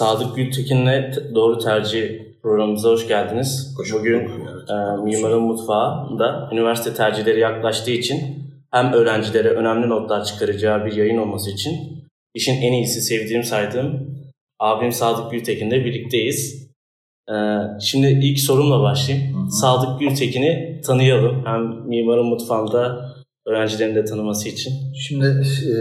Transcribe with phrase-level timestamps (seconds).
[0.00, 2.10] Sadık Gültekin'le Doğru Tercih
[2.42, 3.74] programımıza hoş geldiniz.
[3.76, 4.70] Hoş Bugün bulduk, evet.
[4.70, 8.20] e, Mimarın Mutfağı'nda üniversite tercihleri yaklaştığı için
[8.70, 11.72] hem öğrencilere önemli notlar çıkaracağı bir yayın olması için
[12.34, 14.16] işin en iyisi sevdiğim saydığım
[14.58, 16.70] abim Sadık Gültekin'le birlikteyiz.
[17.28, 17.34] E,
[17.80, 19.34] şimdi ilk sorumla başlayayım.
[19.34, 19.50] Hı hı.
[19.50, 21.46] Sadık Gültekin'i tanıyalım.
[21.46, 23.10] Hem Mimarın Mutfağı'nda
[23.50, 24.72] öğrencilerin de tanıması için.
[24.94, 25.26] Şimdi
[25.66, 25.74] e,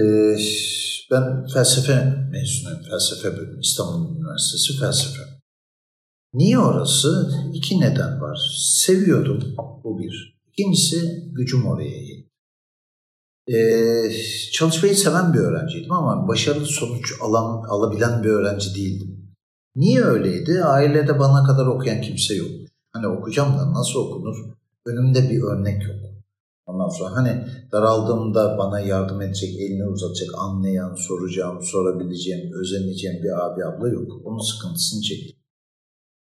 [1.12, 1.94] ben felsefe
[2.32, 2.84] mezunuyum.
[2.90, 3.59] Felsefe bölümü.
[3.62, 5.22] İstanbul Üniversitesi felsefe.
[6.34, 7.32] Niye orası?
[7.54, 8.40] İki neden var.
[8.58, 9.55] Seviyordum.
[9.84, 10.40] Bu bir.
[10.52, 12.30] İkincisi gücüm oraya yetti.
[13.48, 13.58] E,
[14.52, 19.36] çalışmayı seven bir öğrenciydim ama başarılı sonuç alan, alabilen bir öğrenci değildim.
[19.76, 20.64] Niye öyleydi?
[20.64, 22.50] Ailede bana kadar okuyan kimse yok.
[22.92, 24.36] Hani okuyacağım da nasıl okunur?
[24.86, 26.09] Önümde bir örnek yok.
[26.70, 33.66] Ondan sonra hani daraldığımda bana yardım edecek, elini uzatacak, anlayan, soracağım, sorabileceğim, özeneceğim bir abi
[33.66, 34.12] abla yok.
[34.25, 35.36] Onun sıkıntısını çektim.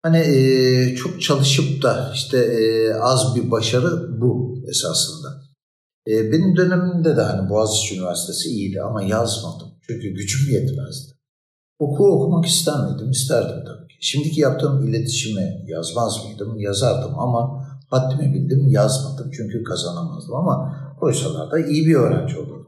[0.03, 5.27] Hani e, çok çalışıp da işte e, az bir başarı bu esasında.
[6.07, 9.67] E, benim dönemimde de hani Boğaziçi Üniversitesi iyiydi ama yazmadım.
[9.87, 11.11] Çünkü gücüm yetmezdi.
[11.79, 13.11] Oku okumak ister miydim?
[13.11, 13.95] İsterdim tabii ki.
[14.01, 16.59] Şimdiki yaptığım iletişimi yazmaz mıydım?
[16.59, 17.60] Yazardım ama
[17.91, 22.67] haddimi bildim yazmadım çünkü kazanamazdım ama koysalar da iyi bir öğrenci olurdum.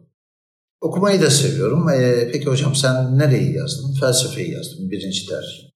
[0.81, 1.89] Okumayı da seviyorum.
[1.89, 3.94] Ee, peki hocam sen nereyi yazdın?
[3.99, 5.73] Felsefeyi yazdım birinci tercih.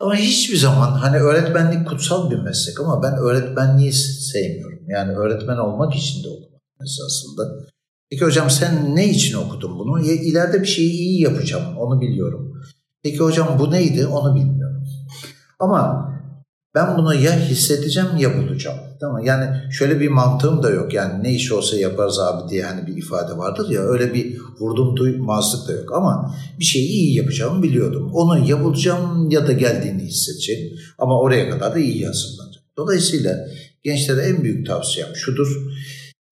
[0.00, 4.78] Ama hiçbir zaman hani öğretmenlik kutsal bir meslek ama ben öğretmenliği sevmiyorum.
[4.88, 7.42] Yani öğretmen olmak için de okumak esasında.
[8.10, 10.06] Peki hocam sen ne için okudun bunu?
[10.06, 12.62] Ya, ileride bir şeyi iyi yapacağım onu biliyorum.
[13.02, 14.84] Peki hocam bu neydi onu bilmiyorum.
[15.58, 16.08] Ama
[16.78, 18.78] ben bunu ya hissedeceğim ya bulacağım.
[19.00, 20.94] Tamam Yani şöyle bir mantığım da yok.
[20.94, 23.80] Yani ne iş olsa yaparız abi diye hani bir ifade vardır ya.
[23.80, 25.92] Öyle bir vurdum duymazlık da yok.
[25.94, 28.10] Ama bir şeyi iyi yapacağımı biliyordum.
[28.12, 30.78] Onu ya bulacağım ya da geldiğini hissedeceğim.
[30.98, 32.66] Ama oraya kadar da iyi hazırlanacağım.
[32.76, 33.48] Dolayısıyla
[33.84, 35.48] gençlere en büyük tavsiyem şudur.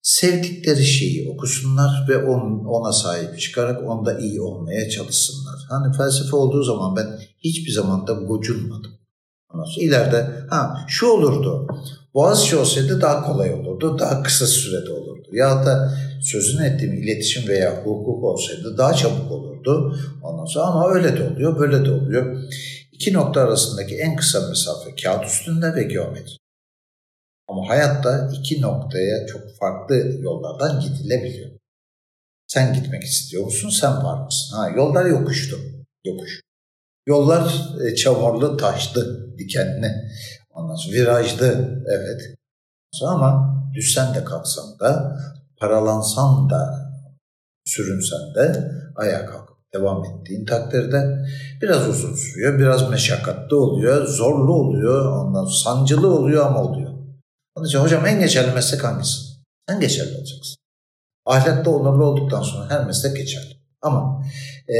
[0.01, 5.55] Sevdikleri şeyi okusunlar ve on, ona sahip çıkarak onda iyi olmaya çalışsınlar.
[5.69, 8.96] Hani felsefe olduğu zaman ben hiçbir zaman da gocunmadım.
[9.65, 11.67] Sonra ileride ha şu olurdu.
[12.13, 13.99] Boğaziçi olsaydı daha kolay olurdu.
[13.99, 15.27] Daha kısa sürede olurdu.
[15.31, 19.99] Ya da sözünü ettiğim iletişim veya hukuk olsaydı daha çabuk olurdu.
[20.23, 22.43] Ondan sonra ama öyle de oluyor, böyle de oluyor.
[22.91, 26.37] İki nokta arasındaki en kısa mesafe kağıt üstünde ve geometri.
[27.47, 31.49] Ama hayatta iki noktaya çok farklı yollardan gidilebiliyor.
[32.47, 33.69] Sen gitmek istiyor musun?
[33.69, 34.57] Sen var mısın?
[34.57, 35.59] Ha, yollar yokuştu.
[36.05, 36.41] Yokuş.
[37.07, 39.91] Yollar e, çamurlu, taşlı, dikenli.
[40.53, 41.47] Sonra virajlı,
[41.87, 42.21] evet.
[43.03, 45.17] Ama düşsen de kalksan da,
[45.59, 46.91] paralansan da,
[47.65, 51.25] sürünsen de ayağa kalkıp devam ettiğin takdirde
[51.61, 56.91] biraz uzun sürüyor, biraz meşakkatli oluyor, zorlu oluyor, ondan sancılı oluyor ama oluyor.
[57.55, 59.17] Onun için hocam en geçerli meslek hangisi?
[59.69, 60.57] En geçerli olacaksın.
[61.25, 63.57] Ahlakta onurlu olduktan sonra her meslek geçerli.
[63.81, 64.23] Ama
[64.67, 64.77] e,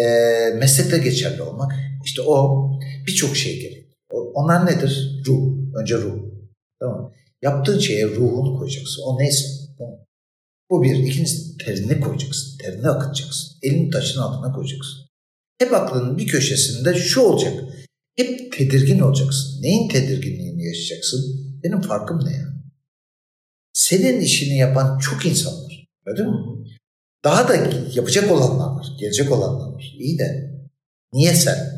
[0.54, 2.70] meslekte geçerli olmak işte o
[3.08, 3.94] birçok şey gerek.
[4.12, 5.24] Onlar nedir?
[5.26, 5.58] Ruh.
[5.82, 6.24] Önce ruh.
[6.80, 9.02] Tamam Yaptığın şeye ruhunu koyacaksın.
[9.06, 9.48] O neyse.
[9.78, 10.00] Tamam.
[10.70, 10.96] Bu bir.
[10.96, 12.58] İkincisi terini koyacaksın.
[12.58, 13.58] Terini akıtacaksın.
[13.64, 15.00] Elini taşın altına koyacaksın.
[15.60, 17.64] Hep aklının bir köşesinde şu olacak.
[18.16, 19.62] Hep tedirgin olacaksın.
[19.62, 21.22] Neyin tedirginliğini yaşayacaksın?
[21.64, 22.48] Benim farkım ne ya?
[23.74, 25.88] Senin işini yapan çok insan var.
[26.06, 26.38] Öyle mi?
[27.24, 27.56] Daha da
[27.94, 28.88] yapacak olanlar var.
[29.00, 29.96] Gelecek olanlar var.
[30.00, 30.54] İyi de
[31.14, 31.77] niye sen?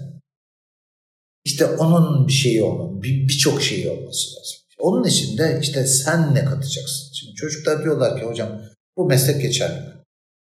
[1.60, 3.02] İşte onun bir şeyi olmalı.
[3.04, 4.58] Birçok bir şeyi olması lazım.
[4.80, 7.14] Onun için de işte sen ne katacaksın?
[7.14, 8.62] Şimdi çocuklar diyorlar ki hocam
[8.98, 9.94] bu meslek geçerli mi?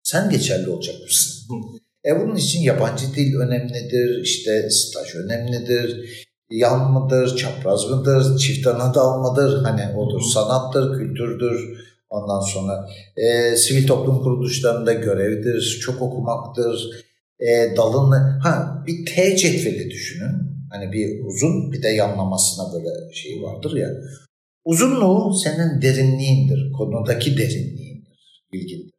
[0.03, 1.44] Sen geçerli olacak mısın?
[2.06, 6.10] E bunun için yabancı dil önemlidir, işte staj önemlidir,
[6.50, 13.56] yan mıdır, çapraz mıdır, çift ana dal mıdır, hani odur, sanattır, kültürdür, ondan sonra e,
[13.56, 16.91] sivil toplum kuruluşlarında görevdir, çok okumaktır,
[17.41, 23.42] e, dalını, ha bir T cetveli düşünün, hani bir uzun bir de yanlamasına böyle şey
[23.42, 23.88] vardır ya,
[24.64, 28.90] uzunluğu senin derinliğindir, konudaki derinliğindir, bilgindir.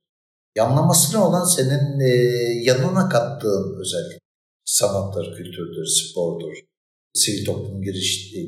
[0.55, 2.09] Yanlaması ne olan senin e,
[2.63, 4.21] yanına kattığın özellik.
[4.65, 6.53] Sanattır, kültürdür, spordur,
[7.13, 8.41] sivil toplum giriş, e,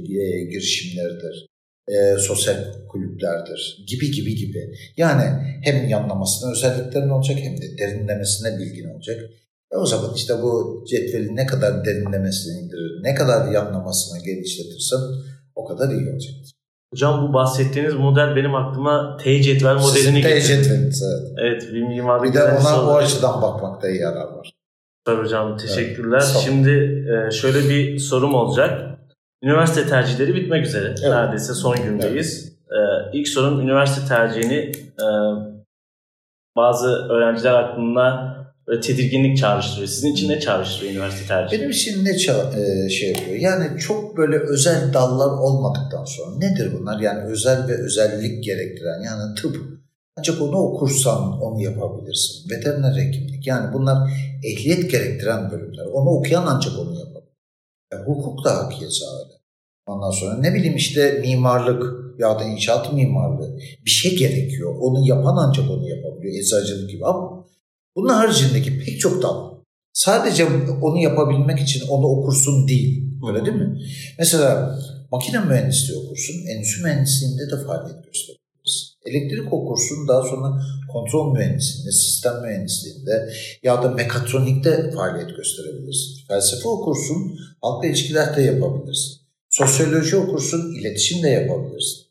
[0.51, 1.47] girişimleridir,
[1.87, 4.75] e, sosyal kulüplerdir gibi gibi gibi.
[4.97, 5.23] Yani
[5.63, 9.29] hem yanlamasına özelliklerin olacak hem de derinlemesine bilgin olacak.
[9.73, 14.99] E o zaman işte bu cetveli ne kadar derinlemesine indirir, ne kadar yanlamasına genişletirsen
[15.55, 16.51] o kadar iyi olacaktır.
[16.93, 20.41] Hocam bu bahsettiğiniz model benim aklıma T cetvel modelini getiriyor.
[20.41, 21.31] T cetveliniz evet.
[21.41, 24.53] Evet bir mimar bir de ona o açıdan bakmakta yarar var.
[25.07, 26.23] Süper hocam teşekkürler.
[26.25, 28.99] Evet, Şimdi e, şöyle bir sorum olacak.
[29.43, 30.85] Üniversite tercihleri bitmek üzere.
[30.85, 30.99] Evet.
[31.01, 32.53] Neredeyse son gündeyiz.
[32.71, 33.09] Evet.
[33.13, 35.07] İlk sorum üniversite tercihini e,
[36.55, 37.77] bazı öğrenciler
[38.67, 39.87] aklında tedirginlik çağrıştırıyor.
[39.87, 41.59] Sizin için ne çağrıştırıyor üniversite tercihi?
[41.59, 43.35] Benim için ne ça- şey yapıyor?
[43.35, 46.99] Yani çok böyle özel dallar olmadıktan sonra nedir bunlar?
[46.99, 49.57] Yani özel ve özellik gerektiren yani tıp.
[50.17, 52.49] Ancak onu okursan onu yapabilirsin.
[52.49, 54.11] Veteriner hekimlik yani bunlar
[54.43, 55.85] ehliyet gerektiren bölümler.
[55.85, 57.33] Onu okuyan ancak onu yapabilir.
[57.93, 59.33] Yani hukuk da hakiyesi öyle.
[59.87, 64.75] Ondan sonra ne bileyim işte mimarlık ya da inşaat mimarlığı bir şey gerekiyor.
[64.79, 66.35] Onu yapan ancak onu yapabiliyor.
[66.35, 67.42] Eczacılık gibi ama
[67.95, 69.53] bunun haricindeki pek çok dal
[69.93, 70.45] sadece
[70.81, 73.03] onu yapabilmek için onu okursun değil.
[73.27, 73.79] Öyle değil mi?
[74.19, 74.79] Mesela
[75.11, 78.93] makine mühendisliği okursun, endüstri mühendisliğinde de faaliyet gösterebilirsin.
[79.05, 80.61] Elektrik okursun, daha sonra
[80.93, 83.29] kontrol mühendisliğinde, sistem mühendisliğinde
[83.63, 86.27] ya da mekatronikte faaliyet gösterebilirsin.
[86.27, 89.17] Felsefe okursun, halkla ilişkiler de yapabilirsin.
[89.49, 92.03] Sosyoloji okursun, iletişim de yapabilirsin.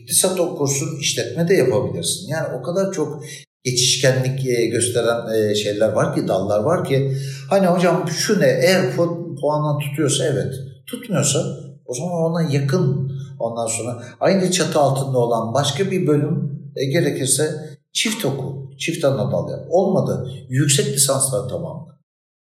[0.00, 2.28] İktisat okursun, işletme de yapabilirsin.
[2.28, 3.24] Yani o kadar çok
[3.66, 7.16] geçişkenlik e, gösteren e, şeyler var ki, dallar var ki
[7.50, 8.96] hani hocam şu ne eğer
[9.40, 10.54] puanla tutuyorsa evet,
[10.86, 11.38] tutmuyorsa
[11.86, 17.50] o zaman ona yakın ondan sonra aynı çatı altında olan başka bir bölüm e, gerekirse
[17.92, 19.66] çift oku, çift ana dal yap.
[19.70, 21.96] Olmadı yüksek lisanslar tamamla.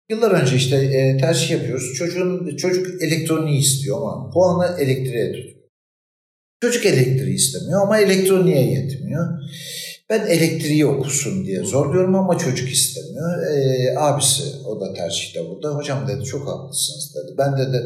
[0.09, 1.93] Yıllar önce işte e, tercih yapıyoruz.
[1.93, 5.59] Çocuğun çocuk elektroniği istiyor ama puanı elektriğe tutuyor.
[6.61, 9.25] Çocuk elektriği istemiyor ama elektroniğe yetmiyor.
[10.09, 13.43] Ben elektriği okusun diye zorluyorum ama çocuk istemiyor.
[13.43, 15.75] Ee, abisi o da tercihte burada.
[15.75, 17.37] Hocam dedi çok haklısınız dedi.
[17.37, 17.83] Ben de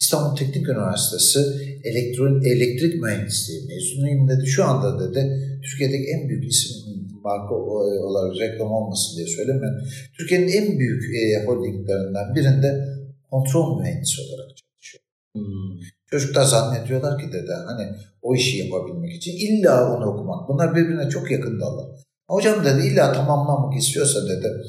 [0.00, 1.38] İstanbul Teknik Üniversitesi
[1.84, 4.46] elektron, elektrik mühendisliği mezunuyum dedi.
[4.46, 5.20] Şu anda dedi
[5.62, 6.76] Türkiye'deki en büyük isim
[7.22, 9.78] marka olarak reklam olmasın diye söylemiyorum.
[10.18, 12.84] Türkiye'nin en büyük e, holdinglerinden birinde
[13.30, 15.02] kontrol mühendisi olarak çalışıyor.
[15.34, 15.99] Hmm.
[16.12, 20.48] Çocuklar zannediyorlar ki dede hani o işi yapabilmek için illa onu okumak.
[20.48, 21.86] Bunlar birbirine çok yakın dallar.
[22.28, 24.62] Hocam dedi illa tamamlamak istiyorsa dedi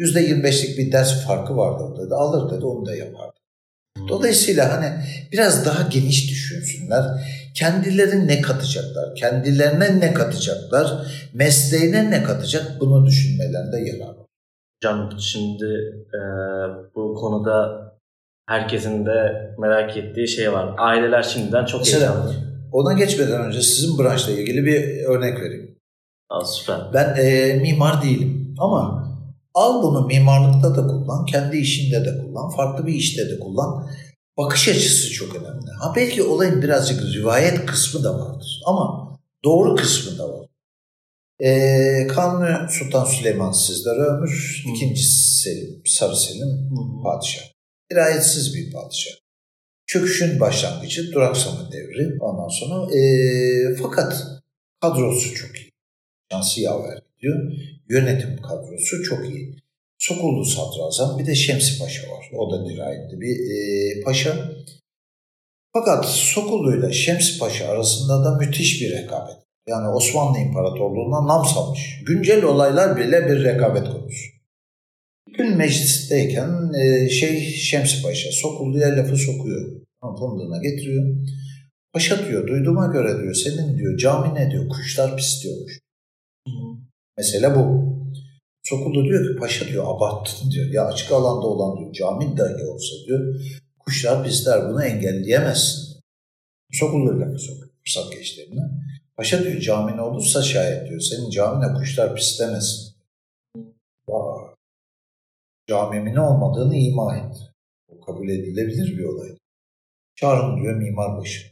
[0.00, 2.14] %25'lik bir ders farkı vardır dedi.
[2.14, 3.30] Alır dedi onu da yapar.
[4.08, 4.92] Dolayısıyla hani
[5.32, 7.04] biraz daha geniş düşünsünler.
[7.54, 9.14] Kendileri ne katacaklar?
[9.14, 11.06] Kendilerine ne katacaklar?
[11.34, 12.80] Mesleğine ne katacak?
[12.80, 14.26] Bunu düşünmelerinde yarar var.
[14.76, 15.64] Hocam şimdi
[16.14, 16.20] e,
[16.94, 17.87] bu konuda
[18.48, 20.74] herkesin de merak ettiği şey var.
[20.78, 22.34] Aileler şimdiden çok Mesela, heyecanlı.
[22.72, 25.78] Ona geçmeden önce sizin branşla ilgili bir örnek vereyim.
[26.30, 26.80] Aa, süper.
[26.94, 29.08] Ben e, mimar değilim ama
[29.54, 33.88] al bunu mimarlıkta da kullan, kendi işinde de kullan, farklı bir işte de kullan.
[34.38, 35.70] Bakış açısı çok önemli.
[35.80, 40.46] Ha belki olayın birazcık rivayet kısmı da vardır ama doğru kısmı da var.
[41.40, 45.02] Ee, Kanuni Sultan Süleyman sizlere ömür, ikinci
[45.42, 47.02] Selim, Sarı Selim Hı.
[47.02, 47.57] padişah.
[47.90, 49.12] Dirayetsiz bir padişah.
[49.86, 52.96] Çöküşün başlangıcı, duraksama devri ondan sonra.
[52.96, 53.02] E,
[53.82, 54.26] fakat
[54.80, 55.72] kadrosu çok iyi.
[56.32, 57.52] Şansı yaver gidiyor.
[57.88, 59.56] Yönetim kadrosu çok iyi.
[59.98, 62.30] Sokullu Sadrazam bir de Şemsi Paşa var.
[62.36, 64.52] O da dirayetli bir e, paşa.
[65.72, 69.36] Fakat Sokullu ile Şemsi Paşa arasında da müthiş bir rekabet.
[69.68, 72.00] Yani Osmanlı İmparatorluğu'na nam salmış.
[72.06, 74.37] Güncel olaylar bile bir rekabet konusu.
[75.38, 79.80] Gün meclisteyken e, şey Şemsi Paşa Sokullu'ya lafı sokuyor.
[80.00, 81.16] Fındığına getiriyor.
[81.92, 85.80] Paşa diyor duyduğuma göre diyor senin diyor cami ne diyor kuşlar pis diyormuş.
[87.18, 87.88] Mesela bu.
[88.62, 90.66] Sokullu diyor ki paşa diyor abarttın diyor.
[90.66, 93.34] Ya açık alanda olan diyor cami dahi olsa diyor
[93.78, 96.00] kuşlar pisler bunu engelleyemezsin.
[96.72, 98.60] Sokullu lafı sokuyor fırsat geçtiğinde.
[99.16, 102.87] Paşa diyor cami ne olursa şayet diyor senin camine kuşlar pislemesin.
[105.70, 107.40] Vay camimin olmadığını ima etti.
[107.88, 109.28] O kabul edilebilir bir olay.
[110.16, 111.46] Çağırın diyor mimarbaşı.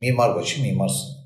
[0.00, 1.16] Mimarbaşı mimarsın.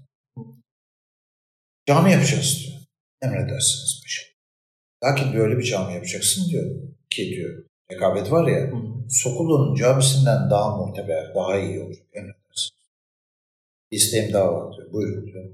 [1.86, 2.80] Cami yapacağız diyor.
[3.22, 4.22] Emredersiniz paşa.
[5.04, 6.82] Lakin böyle bir cami yapacaksın diyor.
[7.10, 8.70] Ki diyor rekabet var ya.
[9.08, 11.96] Sokulu'nun camisinden daha muhteber, daha iyi olur.
[12.12, 12.70] Emredersiniz.
[13.90, 14.92] İsteğim daha var diyor.
[14.92, 15.50] Buyurun diyor.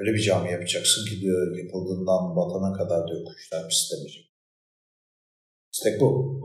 [0.00, 4.27] Öyle bir cami yapacaksın ki diyor yapıldığından batana kadar diyor kuşlar pislemeyecek.
[5.72, 6.42] İstek bu.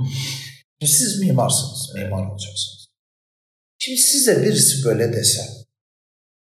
[0.82, 2.88] Siz mimarsınız, mimar olacaksınız.
[3.80, 5.42] Şimdi size birisi böyle dese,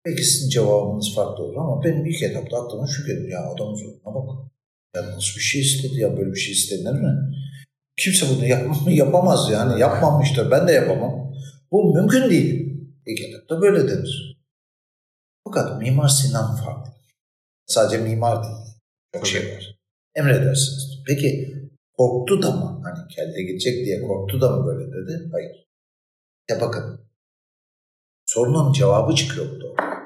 [0.06, 3.30] belki sizin cevabınız farklı olur ama benim ilk etapta aklıma şu gelir.
[3.30, 4.52] Ya adamın zoruna bak.
[4.96, 7.14] Ya nasıl bir şey istedi ya böyle bir şey istenir mi?
[7.98, 9.82] Kimse bunu yap yapamaz yani.
[9.82, 10.52] Yapmamıştır.
[10.52, 11.34] Ben de yapamam.
[11.72, 12.70] Bu mümkün değil.
[13.06, 14.42] İlk etapta böyle denir.
[15.44, 16.92] Fakat Mimar Sinan farklı.
[17.68, 18.56] Sadece mimar değil.
[19.14, 19.76] Çok şey var.
[20.16, 21.04] Emredersiniz.
[21.08, 21.59] Peki
[22.00, 22.82] korktu da mı?
[22.84, 25.30] Hani kelle gidecek diye korktu da mı böyle dedi?
[25.32, 25.68] Hayır.
[26.50, 27.02] Ya bakın
[28.26, 30.00] sorunun cevabı çıkıyor burada.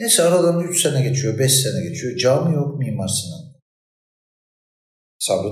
[0.00, 2.16] Neyse aradan 3 sene geçiyor, 5 sene geçiyor.
[2.16, 3.60] Cami yok Mimar Sinan.
[5.18, 5.48] Sabrı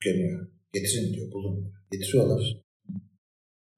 [0.00, 0.48] tükeniyor.
[0.72, 1.72] Getirin diyor, bulun.
[1.90, 2.62] Getiriyorlar.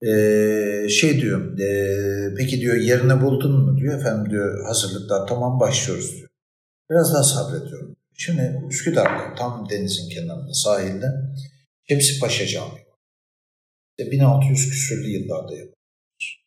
[0.07, 3.99] Ee, şey diyor, e, peki diyor yerini buldun mu diyor.
[3.99, 6.29] Efendim diyor hazırlıklar tamam başlıyoruz diyor.
[6.91, 7.97] Biraz daha sabrediyorum.
[8.14, 11.07] Şimdi Üsküdar'da tam denizin kenarında sahilde
[11.88, 12.83] Şemsi Paşa Camii.
[13.99, 16.42] İşte 1600 küsürlü yıllarda yapılmış.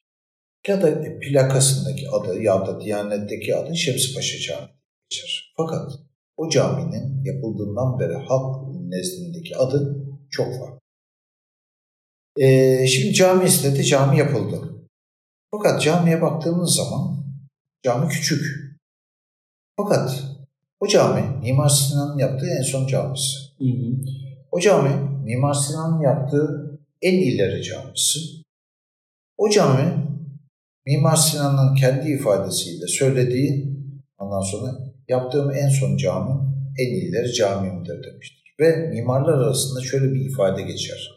[0.67, 4.75] Ya da plakasındaki adı ya da Diyanet'teki adı Şemsi Paşa Camii
[5.09, 5.53] geçer.
[5.57, 5.91] Fakat
[6.37, 10.79] o caminin yapıldığından beri halk nezdindeki adı çok farklı.
[12.37, 14.87] Ee, şimdi cami istedi, cami yapıldı.
[15.51, 17.25] Fakat camiye baktığımız zaman
[17.83, 18.45] cami küçük.
[19.77, 20.34] Fakat
[20.85, 23.37] o cami Mimar Sinan'ın yaptığı en son camisi.
[23.59, 23.95] Hı hı.
[24.51, 24.89] O cami
[25.23, 28.19] Mimar Sinan'ın yaptığı en ileri camisi.
[29.37, 30.05] O cami
[30.85, 33.75] Mimar Sinan'ın kendi ifadesiyle söylediği
[34.17, 34.71] ondan sonra
[35.07, 36.31] yaptığım en son cami
[36.79, 38.55] en ileri camimdir demiştir.
[38.59, 41.11] Ve mimarlar arasında şöyle bir ifade geçer.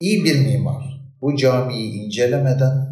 [0.00, 2.90] İyi bir mimar bu camiyi incelemeden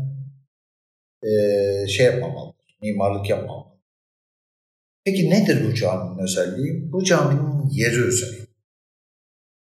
[1.25, 3.58] eee, şey yapmamalıdır, mimarlık yapmamalıdır.
[5.05, 6.93] Peki nedir bu caminin özelliği?
[6.93, 8.47] Bu caminin yeri özel.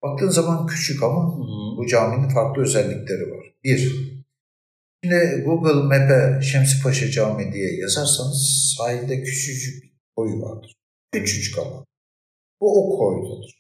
[0.02, 1.37] Baktığın zaman küçük ama
[1.76, 3.55] bu caminin farklı özellikleri var.
[3.64, 3.78] Bir,
[5.05, 10.76] şimdi Google Map'e Şemsi Paşa Camii diye yazarsanız sahilde küçücük bir koy vardır.
[11.12, 11.85] Küçücük ama.
[12.61, 13.57] Bu o koydadır.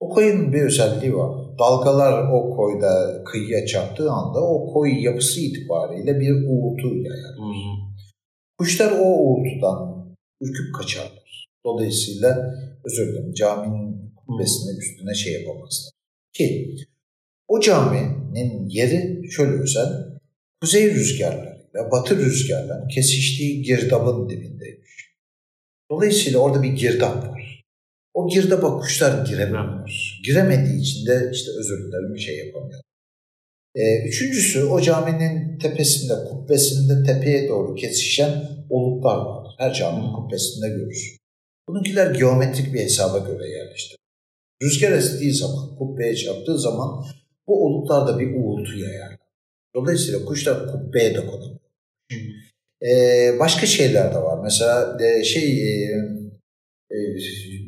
[0.00, 1.58] O koyun bir özelliği var.
[1.58, 7.36] Dalgalar o koyda kıyıya çarptığı anda o koy yapısı itibariyle bir uğultu yayar.
[8.58, 9.93] Kuşlar o uğultudan
[10.44, 11.46] ürküp kaçarlar.
[11.64, 15.92] Dolayısıyla özür dilerim caminin kubbesine üstüne şey yapamazlar.
[16.32, 16.76] Ki
[17.48, 20.14] o caminin yeri şöyle özel.
[20.60, 25.14] Kuzey rüzgarlarıyla batı rüzgarların kesiştiği girdabın dibindeymiş.
[25.90, 27.64] Dolayısıyla orada bir girdap var.
[28.14, 30.20] O girdaba kuşlar giremiyorlar.
[30.24, 32.80] Giremediği için de işte özür dilerim bir şey yapamıyor.
[33.74, 39.43] Ee, üçüncüsü o caminin tepesinde, kubbesinde tepeye doğru kesişen oluklar var.
[39.58, 41.16] Her caminin kubbesinde görürüz.
[41.68, 43.98] Bununkiler geometrik bir hesaba göre yerleştir.
[44.62, 47.04] Rüzgar estiği zaman, kubbeye çarptığı zaman
[47.46, 49.16] bu oluklarda bir uğultu yayar.
[49.74, 51.56] Dolayısıyla kuşlar kubbeye dokunur.
[52.82, 54.42] Ee, başka şeyler de var.
[54.42, 55.96] Mesela e, şey e,
[56.90, 56.96] e,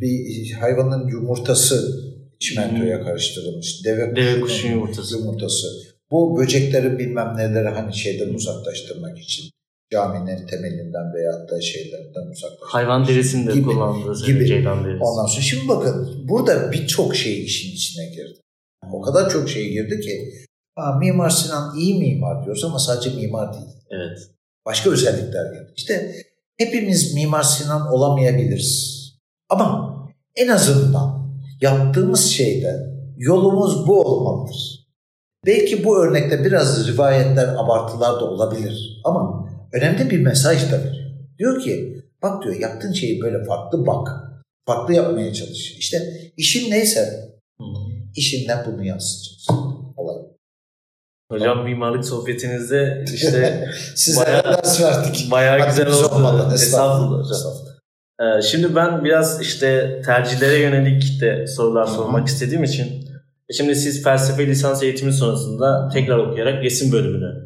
[0.01, 2.03] bir hayvanın yumurtası
[2.41, 3.85] çimentoya karıştırılmış.
[3.85, 5.19] Deve, Deve kuşun yumurtası.
[5.19, 5.67] yumurtası.
[6.11, 9.51] Bu böcekleri bilmem neleri hani şeyden uzaklaştırmak için
[9.93, 14.47] caminin temelinden veya da şeylerinden uzaklaştırmak Hayvan derisini de Gibi, kullandığı gibi.
[14.47, 15.05] ceylan derisi.
[15.05, 18.41] Ondan sonra şimdi bakın burada birçok şey işin içine girdi.
[18.93, 20.33] O kadar çok şey girdi ki
[20.99, 23.67] Mimar Sinan iyi mimar diyoruz ama sadece mimar değil.
[23.91, 24.19] Evet.
[24.67, 25.73] Başka özellikler geldi.
[25.77, 26.13] İşte
[26.59, 29.03] hepimiz Mimar Sinan olamayabiliriz.
[29.49, 29.97] Ama
[30.37, 32.77] en azından yaptığımız şeyde
[33.17, 34.87] yolumuz bu olmalıdır.
[35.47, 39.01] Belki bu örnekte biraz rivayetler, abartılar da olabilir.
[39.05, 41.11] Ama önemli bir mesaj da veriyor.
[41.39, 44.09] Diyor ki bak diyor yaptığın şeyi böyle farklı bak.
[44.67, 45.77] Farklı yapmaya çalış.
[45.79, 46.03] İşte
[46.37, 47.65] işin neyse hı.
[48.17, 49.57] işinden bunu yansıtacaksın.
[49.97, 50.17] Olay.
[51.31, 55.29] Hocam mimarlık sohbetinizde işte Sizlere Bayağı- ders verdik.
[55.31, 56.15] bayağı güzel Hakkınız oldu.
[56.15, 56.55] olmadı.
[56.55, 57.33] Estağfurullah hocam.
[57.33, 57.77] Estağfurullah.
[58.21, 62.87] Ee, şimdi ben biraz işte tercihlere yönelik de sorular sormak istediğim için
[63.49, 67.46] e şimdi siz felsefe lisans eğitimi sonrasında tekrar okuyarak resim bölümünü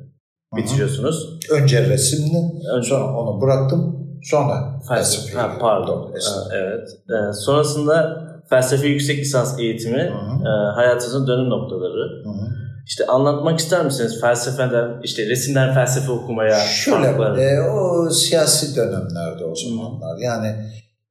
[0.57, 1.39] bitiriyorsunuz.
[1.51, 2.39] Önce resimli,
[2.77, 5.39] Önce sonra onu bıraktım, sonra felsefe.
[5.39, 6.13] Ha, pardon.
[6.15, 6.89] Ee, evet.
[7.11, 10.49] Ee, sonrasında felsefe yüksek lisans eğitimi Hı hı.
[10.49, 12.23] e, hayatınızın dönüm noktaları.
[12.25, 12.49] Hı hı.
[12.87, 17.41] İşte anlatmak ister misiniz felsefeden, işte resimden felsefe okumaya Şöyle, farkları?
[17.41, 20.19] e, o siyasi dönemlerde o zamanlar.
[20.19, 20.47] Yani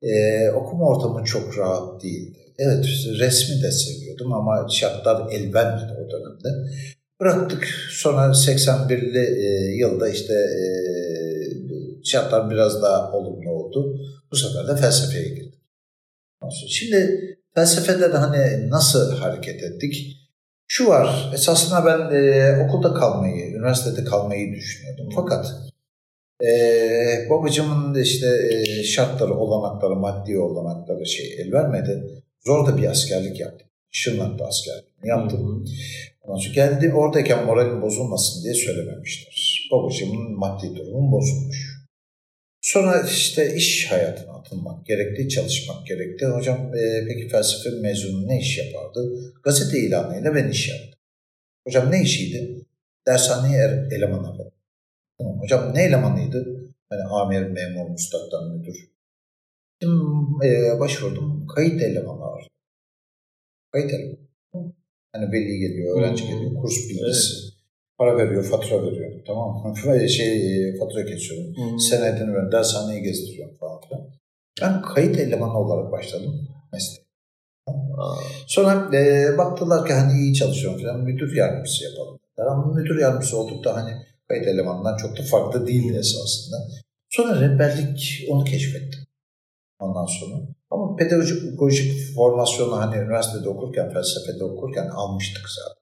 [0.01, 0.11] e,
[0.51, 2.37] okuma ortamı çok rahat değildi.
[2.59, 2.85] Evet
[3.19, 6.71] resmi de seviyordum ama şartlar el vermedi o dönemde.
[7.19, 10.63] Bıraktık sonra 81'li e, yılda işte e,
[12.03, 13.99] şartlar biraz daha olumlu oldu.
[14.31, 15.35] Bu sefer de felsefeye
[16.41, 17.19] sonra- Şimdi
[17.55, 20.15] felsefede de hani nasıl hareket ettik?
[20.67, 25.09] Şu var, esasında ben e, okulda kalmayı, üniversitede kalmayı düşünüyordum.
[25.15, 25.45] Fakat
[26.43, 26.49] e,
[27.29, 32.23] babacımın işte e, şartları, olanakları, maddi olanakları şey el vermedi.
[32.45, 33.67] Zor da bir askerlik yaptım.
[33.91, 35.65] Şırnak'ta askerliğini yaptım.
[36.29, 39.67] Ondan geldi oradayken moralim bozulmasın diye söylememişler.
[39.71, 41.79] Babacımın maddi durumu bozulmuş.
[42.61, 46.25] Sonra işte iş hayatına atılmak gerekti, çalışmak gerekti.
[46.25, 49.33] Hocam e, peki felsefe mezunu ne iş yapardı?
[49.43, 50.99] Gazete ilanıyla ben iş yaptım.
[51.67, 52.65] Hocam ne işiydi?
[53.07, 54.51] Dershaneye er, eleman aldım.
[55.39, 56.73] Hocam ne elemanıydı?
[56.89, 58.89] Hani amir, memur, müstakdan müdür.
[59.81, 61.47] Şimdi e, başvurdum.
[61.47, 62.47] Kayıt elemanı var.
[63.71, 64.28] Kayıt elemanı.
[65.19, 66.29] Hani belli geliyor, öğrenci Hmm.
[66.29, 67.33] geliyor, kurs bilgisi.
[67.97, 69.11] Para veriyor, fatura veriyor.
[69.27, 70.09] Tamam mı?
[70.09, 71.55] şey, e, fatura kesiyorum.
[71.55, 71.79] Hmm.
[71.79, 74.07] Senedini ver, dershaneyi gezdiriyorum falan filan.
[74.61, 77.05] Ben kayıt elemanı olarak başladım mesleğe.
[78.47, 82.19] Sonra e, baktılar ki hani iyi çalışıyorum falan müdür yardımcısı yapalım.
[82.37, 83.91] Ama müdür yardımcısı olduk da hani
[84.27, 86.57] kayıt elemanından çok da farklı değildi esasında.
[87.09, 89.01] Sonra rehberlik onu keşfettim.
[89.79, 90.35] Ondan sonra.
[90.71, 95.79] Ama pedagojik formasyonu hani üniversitede okurken, felsefede okurken almıştık zaten.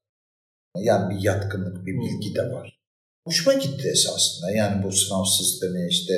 [0.84, 2.80] Yani bir yatkınlık, bir bilgi de var.
[3.28, 4.52] Hoşuma gitti esasında.
[4.52, 6.14] Yani bu sınav sistemi işte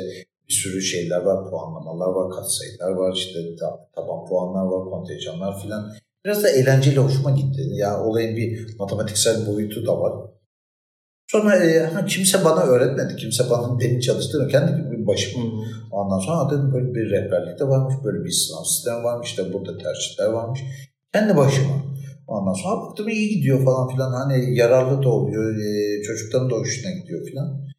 [0.50, 5.94] bir sürü şeyler var, puanlamalar var, katsayılar var, işte ta- taban puanlar var, kontenjanlar filan.
[6.26, 7.62] Biraz da eğlenceli hoşuma gitti.
[7.72, 10.30] Ya olayın bir matematiksel boyutu da var.
[11.28, 13.16] Sonra e, ha, kimse bana öğretmedi.
[13.16, 14.72] Kimse bana benim çalıştığım kendi
[15.10, 15.44] başıma.
[15.44, 15.64] hmm.
[15.92, 19.78] Ondan sonra dedim böyle bir rehberlik de varmış, böyle bir sınav sistemi varmış, işte burada
[19.78, 20.60] tercihler varmış.
[21.14, 21.76] Kendi başıma.
[22.28, 24.12] Ondan sonra baktım iyi gidiyor falan filan.
[24.12, 27.70] Hani yararlı da oluyor, e, çocukların da hoşuna gidiyor filan.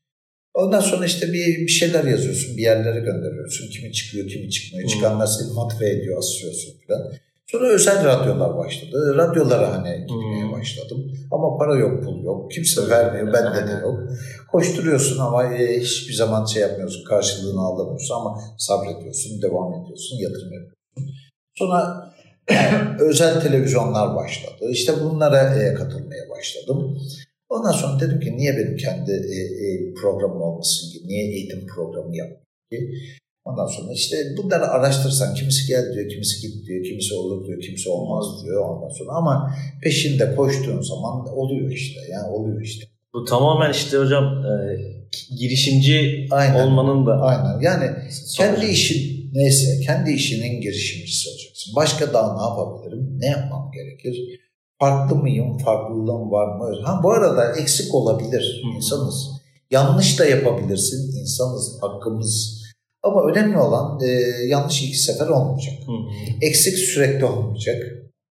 [0.55, 3.71] Ondan sonra işte bir, bir şeyler yazıyorsun, bir yerlere gönderiyorsun.
[3.71, 4.89] Kimi çıkıyor, kimi çıkmıyor.
[4.89, 7.13] Çıkanlar seni motive ediyor, asıyorsun filan.
[7.51, 9.15] Sonra özel radyolar başladı.
[9.17, 10.53] Radyolara hani gitmeye Hmm.
[10.53, 11.13] başladım.
[11.33, 12.51] Ama para yok, pul yok.
[12.51, 13.99] Kimse vermiyor, bende de yok.
[14.53, 21.15] Koşturuyorsun ama e, hiçbir zaman şey yapmıyorsun, karşılığını alamıyorsun ama sabrediyorsun, devam ediyorsun, yatırım yapıyorsun.
[21.55, 22.13] Sonra
[23.01, 24.65] özel televizyonlar başladı.
[24.71, 26.99] İşte bunlara e, katılmaya başladım.
[27.49, 32.41] Ondan sonra dedim ki niye benim kendi e, programım olmasın ki, niye eğitim programı yapmayayım
[32.71, 32.79] ki?
[33.45, 37.89] Ondan sonra işte bunları araştırsan kimisi gel diyor, kimisi git diyor, kimisi olur diyor, kimisi
[37.89, 39.11] olmaz diyor ondan sonra.
[39.13, 42.87] Ama peşinde koştuğun zaman oluyor işte, yani oluyor işte.
[43.15, 44.53] Bu tamamen işte hocam e,
[45.39, 46.67] girişimci Aynen.
[46.67, 47.91] olmanın da Aynen yani
[48.37, 51.73] kendi işin neyse kendi işinin girişimcisi olacaksın.
[51.77, 53.19] Başka daha ne yapabilirim?
[53.21, 54.41] Ne yapmam gerekir?
[54.79, 55.59] Farklı mıyım?
[55.59, 56.83] Farklılığım var mı?
[56.85, 58.63] Ha bu arada eksik olabilir.
[58.65, 58.77] Hı.
[58.77, 59.29] insanız.
[59.71, 61.21] Yanlış da yapabilirsin.
[61.21, 61.79] insanız.
[61.83, 62.60] Hakkımız.
[63.03, 64.09] Ama önemli olan e,
[64.47, 65.75] yanlış iki sefer olmayacak.
[65.87, 66.37] Hı hı.
[66.43, 67.83] Eksik sürekli olmayacak.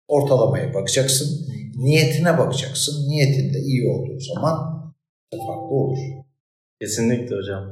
[0.08, 1.48] Ortalamaya bakacaksın.
[1.76, 3.10] Niyetine bakacaksın.
[3.10, 4.82] Niyetinde iyi olduğu zaman
[5.32, 5.98] farklı olur.
[6.82, 7.64] Kesinlikle hocam.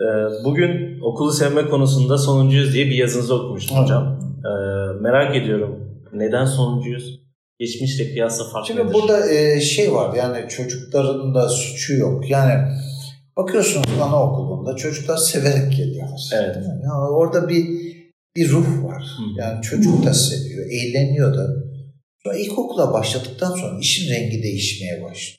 [0.00, 0.04] Ee,
[0.44, 4.20] Bugün okulu sevme konusunda sonuncuyuz diye bir yazınızı okumuştum hocam.
[4.44, 4.48] Ee,
[5.00, 6.00] merak ediyorum.
[6.12, 7.20] Neden sonuncuyuz?
[7.58, 8.94] Geçmişle kıyasla fark Şimdi nedir?
[8.94, 12.30] burada e, şey var yani çocukların da suçu yok.
[12.30, 12.52] Yani
[13.36, 16.30] bakıyorsunuz anaokulunda çocuklar severek geliyorlar.
[16.34, 16.56] Evet.
[16.56, 17.86] Yani orada bir
[18.36, 19.02] bir ruh var.
[19.02, 19.40] Hı.
[19.40, 21.48] Yani çocuk da seviyor, eğleniyor da.
[22.22, 25.38] Sonra ilkokula başladıktan sonra işin rengi değişmeye başlıyor.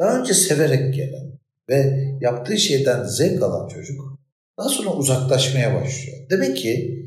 [0.00, 4.18] Daha önce severek gelen ve yaptığı şeyden zevk alan çocuk
[4.58, 6.18] daha sonra uzaklaşmaya başlıyor.
[6.30, 7.04] Demek ki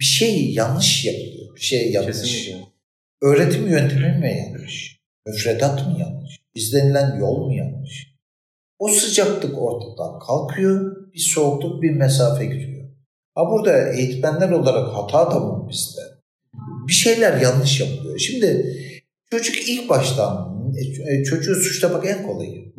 [0.00, 1.56] bir şey yanlış yapılıyor.
[1.56, 2.22] Bir şey yanlış.
[2.22, 2.66] Kesinlikle.
[3.22, 5.00] Öğretim yöntemi mi yanlış?
[5.26, 6.38] Müfredat mı yanlış?
[6.54, 8.09] İzlenilen yol mu yanlış?
[8.80, 12.88] O sıcaklık ortadan kalkıyor, bir soğukluk, bir mesafe giriyor.
[13.34, 16.00] Ha burada eğitmenler olarak hata da mı bizde?
[16.88, 18.18] Bir şeyler yanlış yapılıyor.
[18.18, 18.76] Şimdi
[19.30, 20.62] çocuk ilk baştan
[21.08, 22.72] e, çocuğu suçlamak en kolayı.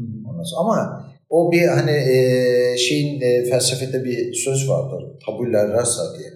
[0.58, 5.20] Ama o bir hani e, şeyin e, felsefede bir söz vardır.
[5.26, 6.30] Tabula rasa diye.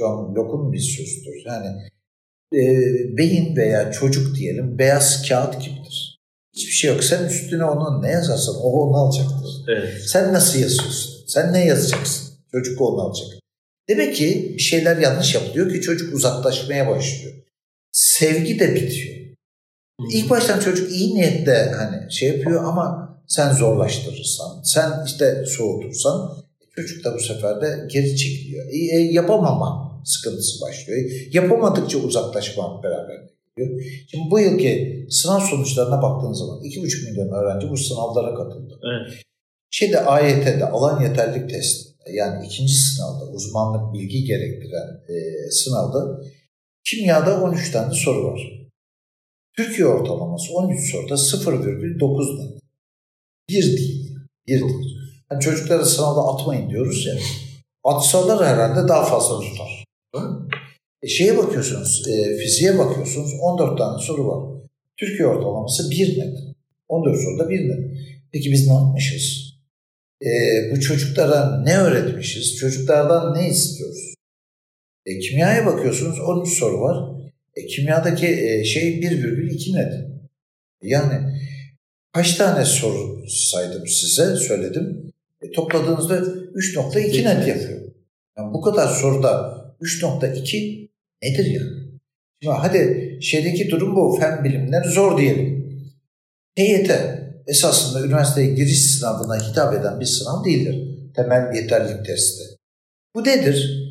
[0.00, 1.42] John Locke'un bir sözdür.
[1.46, 1.66] Yani
[2.54, 2.62] e,
[3.16, 6.15] beyin veya çocuk diyelim beyaz kağıt gibidir.
[6.56, 7.04] Hiçbir şey yok.
[7.04, 9.50] Sen üstüne onu ne yazarsan o onu alacaktır.
[9.68, 10.02] Evet.
[10.06, 11.24] Sen nasıl yazıyorsun?
[11.26, 12.34] Sen ne yazacaksın?
[12.52, 13.26] Çocuk onu alacak.
[13.88, 17.34] Demek ki bir şeyler yanlış yapılıyor ki çocuk uzaklaşmaya başlıyor.
[17.92, 19.16] Sevgi de bitiyor.
[20.12, 26.36] İlk baştan çocuk iyi niyetle hani şey yapıyor ama sen zorlaştırırsan, sen işte soğutursan
[26.76, 28.66] çocuk da bu sefer de geri çekiliyor.
[28.66, 31.10] E, e, yapamama sıkıntısı başlıyor.
[31.32, 33.80] Yapamadıkça uzaklaşma beraber geliyor.
[34.10, 38.80] Şimdi bu yılki sınav sonuçlarına baktığınız zaman 2,5 milyon öğrenci bu sınavlara katıldı.
[38.82, 39.22] Evet.
[39.70, 45.14] Şeyde AYT'de alan yeterlilik testinde yani ikinci sınavda uzmanlık bilgi gerektiren e,
[45.50, 46.20] sınavda
[46.84, 48.40] kimyada 13 tane soru var.
[49.56, 52.62] Türkiye ortalaması 13 soruda 0,9 net.
[53.48, 54.16] Bir değil.
[54.46, 54.96] Bir değil.
[55.30, 57.14] Yani çocuklara sınavda atmayın diyoruz ya.
[57.84, 59.84] Atsalar herhalde daha fazla tutar.
[61.02, 64.62] E şeye bakıyorsunuz, e, fiziğe bakıyorsunuz 14 tane soru var.
[64.96, 66.38] Türkiye ortalaması 1 net.
[66.88, 67.98] 14 soruda 1 net.
[68.32, 69.46] Peki biz ne yapmışız?
[70.22, 70.30] e,
[70.72, 72.56] bu çocuklara ne öğretmişiz?
[72.56, 74.14] Çocuklardan ne istiyoruz?
[75.06, 77.26] E, kimyaya bakıyorsunuz 13 soru var.
[77.56, 79.92] E, kimyadaki e, şey 1,2 net.
[80.82, 81.40] Yani
[82.12, 85.12] kaç tane soru saydım size söyledim.
[85.42, 87.80] E, topladığınızda 3.2 net yapıyor.
[88.38, 90.88] Yani bu kadar soruda 3.2
[91.22, 91.86] nedir yani?
[92.42, 94.16] Şimdi hadi şeydeki durum bu.
[94.20, 95.56] Fen bilimleri zor diyelim.
[96.56, 96.90] TYT
[97.46, 100.88] esasında üniversiteye giriş sınavına hitap eden bir sınav değildir.
[101.16, 102.44] Temel yeterlilik testi.
[103.14, 103.86] Bu nedir?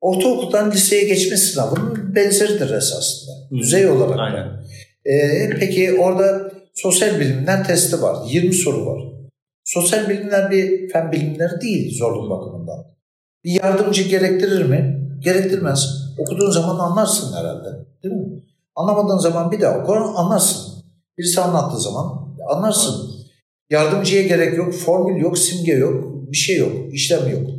[0.00, 3.32] Ortaokuldan liseye geçme sınavının benzeridir esasında.
[3.50, 4.18] Düzey olarak.
[4.18, 4.64] Aynen.
[5.04, 8.16] Ee, peki orada sosyal bilimler testi var.
[8.28, 9.02] 20 soru var.
[9.64, 12.86] Sosyal bilimler bir fen bilimleri değil zorluk bakımından.
[13.44, 15.03] Bir yardımcı gerektirir mi?
[15.24, 15.86] Gerektirmez.
[16.18, 17.68] Okuduğun zaman anlarsın herhalde.
[18.02, 18.42] Değil mi?
[18.76, 20.84] Anlamadığın zaman bir daha okur anlarsın.
[21.18, 23.14] Birisi anlattığı zaman anlarsın.
[23.70, 27.50] Yardımcıya gerek yok, formül yok, simge yok, bir şey yok, işlem yok.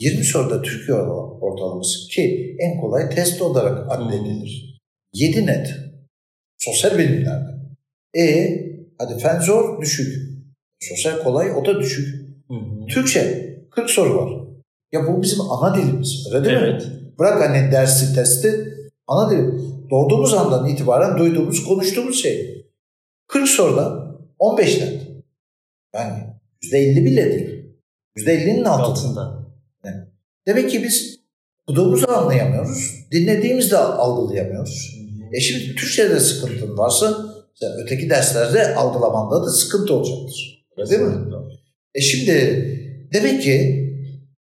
[0.00, 4.80] 20 soruda Türkiye ortalaması ki en kolay test olarak addedilir.
[5.12, 5.68] 7 net.
[6.58, 7.56] Sosyal bilimlerde.
[8.18, 8.48] E
[8.98, 10.36] hadi fen zor, düşük.
[10.80, 12.26] Sosyal kolay, o da düşük.
[12.48, 12.86] Hı hı.
[12.86, 14.45] Türkçe 40 soru var.
[14.96, 16.26] Ya bu bizim ana dilimiz.
[16.32, 16.82] Öyle değil Evet.
[16.82, 16.92] mi?
[17.18, 18.74] Bırak hani dersi, testi.
[19.06, 19.44] Ana dil.
[19.90, 22.66] Doğduğumuz andan itibaren duyduğumuz, konuştuğumuz şey.
[23.28, 24.06] 40 soruda
[24.38, 25.02] 15 net.
[25.94, 26.12] Yani
[26.62, 27.64] %50 bile değil.
[28.16, 29.20] %50'nin altında.
[29.20, 29.46] Altında.
[30.46, 31.20] Demek ki biz
[31.62, 32.94] okuduğumuzu anlayamıyoruz.
[33.12, 34.96] Dinlediğimizde algılayamıyoruz.
[35.32, 37.16] E şimdi Türkçe'de sıkıntın varsa
[37.54, 40.66] sen öteki derslerde algılamanda da sıkıntı olacaktır.
[40.90, 41.14] Değil mi?
[41.94, 42.32] E şimdi
[43.12, 43.85] demek ki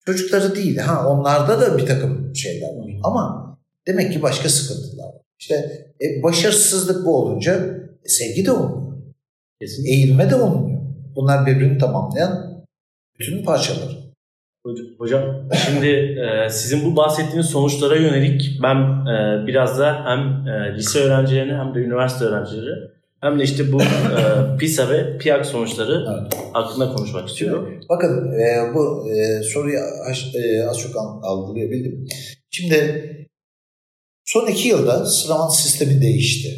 [0.05, 0.77] çocukları değil.
[0.77, 2.85] Ha onlarda da bir takım şeyler var.
[3.03, 3.45] Ama
[3.87, 5.21] demek ki başka sıkıntılar var.
[5.39, 5.55] İşte
[6.01, 7.53] e, başarısızlık bu olunca
[8.05, 8.97] e, sevgi de olmuyor.
[9.61, 9.93] Kesinlikle.
[9.95, 10.81] Eğilme de olmuyor.
[11.15, 12.63] Bunlar birbirini tamamlayan
[13.19, 14.05] bütün parçalar.
[14.65, 18.75] Hoc- Hocam şimdi e, sizin bu bahsettiğiniz sonuçlara yönelik ben
[19.07, 22.94] e, biraz da hem e, lise öğrencilerine hem de üniversite öğrencileri
[23.25, 26.33] hem de işte bu e, PISA ve PIAK sonuçları Evet.
[26.53, 27.79] hakkında konuşmak istiyorum.
[27.89, 32.07] Bakın e, bu e, soruyu az, e, az çok al- algılayabildim.
[32.51, 33.09] Şimdi
[34.25, 36.49] son iki yılda sınav sistemi değişti.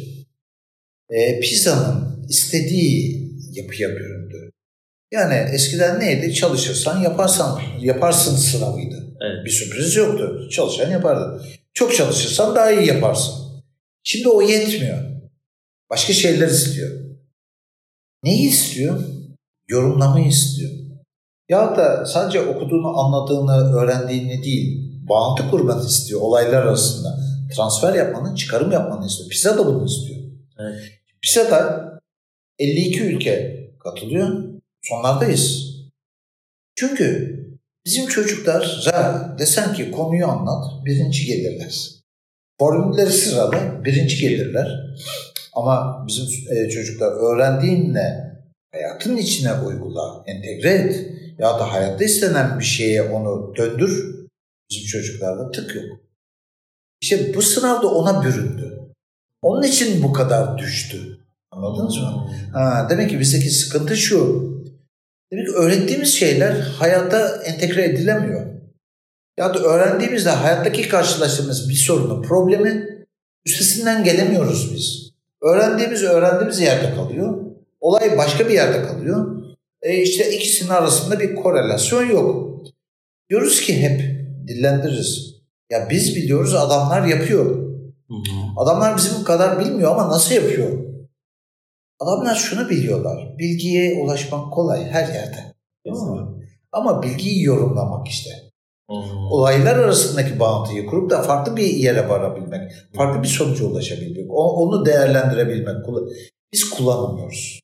[1.10, 4.50] E, PISA'nın istediği yapıya büründü.
[5.12, 6.34] Yani eskiden neydi?
[6.34, 9.16] Çalışırsan yaparsan yaparsın sınavıydı.
[9.20, 9.44] Evet.
[9.44, 10.48] Bir sürpriz yoktu.
[10.52, 11.42] Çalışan yapardı.
[11.74, 13.34] Çok çalışırsan daha iyi yaparsın.
[14.04, 15.07] Şimdi o yetmiyor.
[15.90, 17.00] Başka şeyler istiyor.
[18.24, 19.00] Neyi istiyor?
[19.68, 20.70] Yorumlamayı istiyor.
[21.48, 27.18] Ya da sadece okuduğunu, anladığını, öğrendiğini değil, bağıntı kurmanı istiyor olaylar arasında.
[27.56, 29.28] Transfer yapmanı, çıkarım yapmanı istiyor.
[29.28, 30.20] PISA da bunu istiyor.
[30.58, 30.82] Evet.
[31.22, 31.88] PISA'da
[32.58, 34.44] 52 ülke katılıyor.
[34.82, 35.68] Sonlardayız.
[36.74, 37.38] Çünkü
[37.86, 41.90] bizim çocuklara desen ki konuyu anlat, birinci gelirler.
[42.58, 44.96] Formülleri sırala, birinci gelirler.
[45.58, 48.34] Ama bizim e, çocuklar öğrendiğinle
[48.72, 51.06] hayatın içine uygula, entegre et.
[51.38, 54.16] Ya da hayatta istenen bir şeye onu döndür.
[54.70, 56.00] Bizim çocuklarda tık yok.
[57.00, 58.78] İşte bu sınavda ona büründü.
[59.42, 61.18] Onun için bu kadar düştü.
[61.50, 62.30] Anladınız mı?
[62.52, 64.48] Ha, demek ki bizdeki sıkıntı şu.
[65.32, 68.46] Demek ki öğrettiğimiz şeyler hayatta entegre edilemiyor.
[69.38, 73.06] Ya da öğrendiğimizde hayattaki karşılaştığımız bir sorunu, problemi
[73.46, 75.07] üstesinden gelemiyoruz biz.
[75.42, 77.38] Öğrendiğimiz öğrendiğimiz yerde kalıyor.
[77.80, 79.42] Olay başka bir yerde kalıyor.
[79.82, 82.58] E işte ikisinin arasında bir korelasyon yok.
[83.30, 84.00] Diyoruz ki hep
[84.48, 85.34] dillendiririz.
[85.70, 87.68] Ya biz biliyoruz adamlar yapıyor.
[88.56, 90.84] Adamlar bizim kadar bilmiyor ama nasıl yapıyor?
[92.00, 93.38] Adamlar şunu biliyorlar.
[93.38, 95.54] Bilgiye ulaşmak kolay her yerde.
[96.72, 98.30] Ama bilgiyi yorumlamak işte.
[99.30, 105.76] Olaylar arasındaki bağıntıyı kurup da farklı bir yere varabilmek, farklı bir sonuca ulaşabilmek, onu değerlendirebilmek.
[106.52, 107.60] Biz kullanamıyoruz.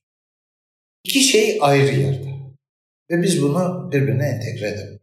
[1.04, 2.34] İki şey ayrı yerde.
[3.10, 5.00] Ve biz bunu birbirine entegre edemiyoruz.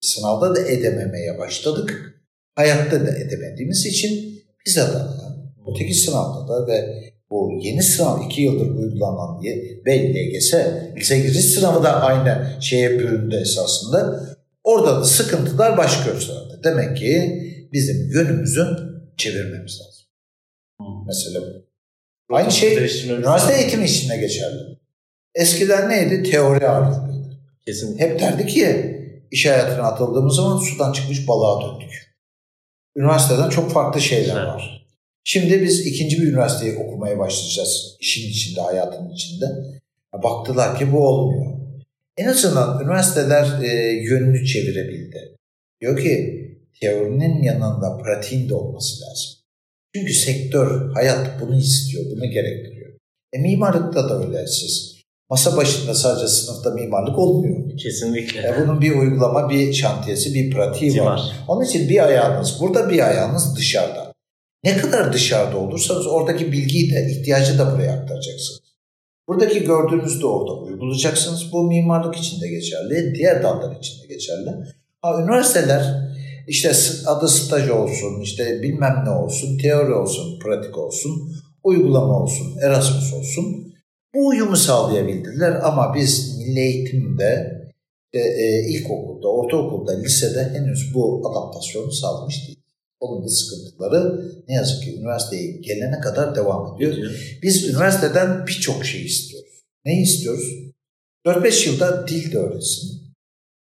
[0.00, 2.20] Sınavda da edememeye başladık.
[2.54, 5.36] Hayatta da edemediğimiz için PISA'da da,
[5.70, 10.54] öteki sınavda da ve bu yeni sınav iki yıldır uygulanan ye- ve LGS,
[10.96, 14.26] lise giriş sınavı da aynı şeye büründü esasında.
[14.66, 16.60] Orada da sıkıntılar baş gösterdi.
[16.64, 18.66] Demek ki bizim yönümüzü
[19.16, 20.06] çevirmemiz lazım.
[21.06, 21.66] Mesela bu.
[22.36, 22.76] Aynı şey
[23.08, 24.78] üniversite eğitimi için de geçerli.
[25.34, 26.30] Eskiden neydi?
[26.30, 27.40] Teori ağırlıklıydı.
[27.66, 28.04] Kesinlikle.
[28.04, 28.96] Hep derdik ki
[29.30, 32.16] iş hayatına atıldığımız zaman sudan çıkmış balığa döndük.
[32.96, 34.46] Üniversiteden çok farklı şeyler Güzel.
[34.46, 34.86] var.
[35.24, 37.96] Şimdi biz ikinci bir üniversiteyi okumaya başlayacağız.
[38.00, 39.46] işin içinde, hayatın içinde.
[40.22, 41.65] Baktılar ki bu olmuyor.
[42.16, 45.36] En azından üniversiteler e, yönünü çevirebildi.
[45.80, 46.42] Diyor ki
[46.80, 49.30] teorinin yanında pratiğin de olması lazım.
[49.94, 52.96] Çünkü sektör, hayat bunu istiyor, bunu gerektiriyor.
[53.32, 54.96] E mimarlıkta da öyle siz.
[55.30, 57.78] Masa başında sadece sınıfta mimarlık olmuyor.
[57.78, 58.40] Kesinlikle.
[58.40, 61.06] E bunun bir uygulama, bir şantiyesi, bir pratiği var.
[61.06, 61.20] var.
[61.48, 64.12] Onun için bir ayağınız burada, bir ayağınız dışarıda.
[64.64, 68.65] Ne kadar dışarıda olursanız oradaki bilgiyi de, ihtiyacı da buraya aktaracaksınız.
[69.28, 71.52] Buradaki gördüğünüzü de orada uygulayacaksınız.
[71.52, 74.50] Bu mimarlık için de geçerli, diğer dallar için de geçerli.
[75.02, 76.06] Ha, üniversiteler
[76.46, 76.72] işte
[77.06, 81.32] adı staj olsun, işte bilmem ne olsun, teori olsun, pratik olsun,
[81.64, 83.74] uygulama olsun, Erasmus olsun.
[84.14, 87.56] Bu uyumu sağlayabildiler ama biz milli eğitimde,
[88.12, 92.55] e, e, ilkokulda, ortaokulda, lisede henüz bu adaptasyonu sağlamış değil.
[93.02, 96.96] Da sıkıntıları ne yazık ki üniversiteye gelene kadar devam ediyor.
[97.42, 99.50] Biz üniversiteden birçok şey istiyoruz.
[99.84, 100.52] Ne istiyoruz?
[101.26, 103.14] 4-5 yılda dil de öğretsin.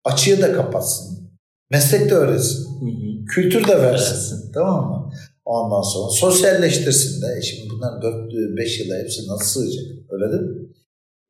[0.05, 1.31] Açığı da kapatsın.
[1.71, 2.65] Meslek de öğretsin.
[2.81, 3.25] Hı hı.
[3.25, 4.15] Kültür de versin.
[4.15, 4.53] versin.
[4.55, 5.13] Tamam mı?
[5.45, 7.27] Ondan sonra sosyalleştirsin de.
[7.39, 9.85] E şimdi bunların 4-5 yıla hepsi nasıl sığacak?
[10.11, 10.69] Öyle değil mi?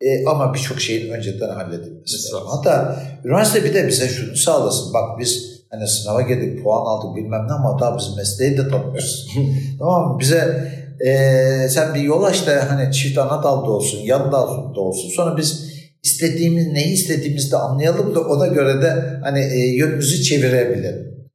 [0.00, 2.48] E, ama birçok şeyin önceden halledilmesi lazım.
[2.48, 4.94] Hatta üniversite bir de bize şunu sağlasın.
[4.94, 9.26] Bak biz hani sınava girdik, puan aldık bilmem ne ama daha biz mesleği de tanımıyoruz.
[9.78, 10.20] tamam mı?
[10.20, 15.08] Bize e, sen bir yol aç da hani çift ana dalda olsun, yan dalda olsun.
[15.08, 21.28] Sonra biz istediğimiz, neyi istediğimizi de anlayalım da ona göre de hani e, yönümüzü çevirebilelim.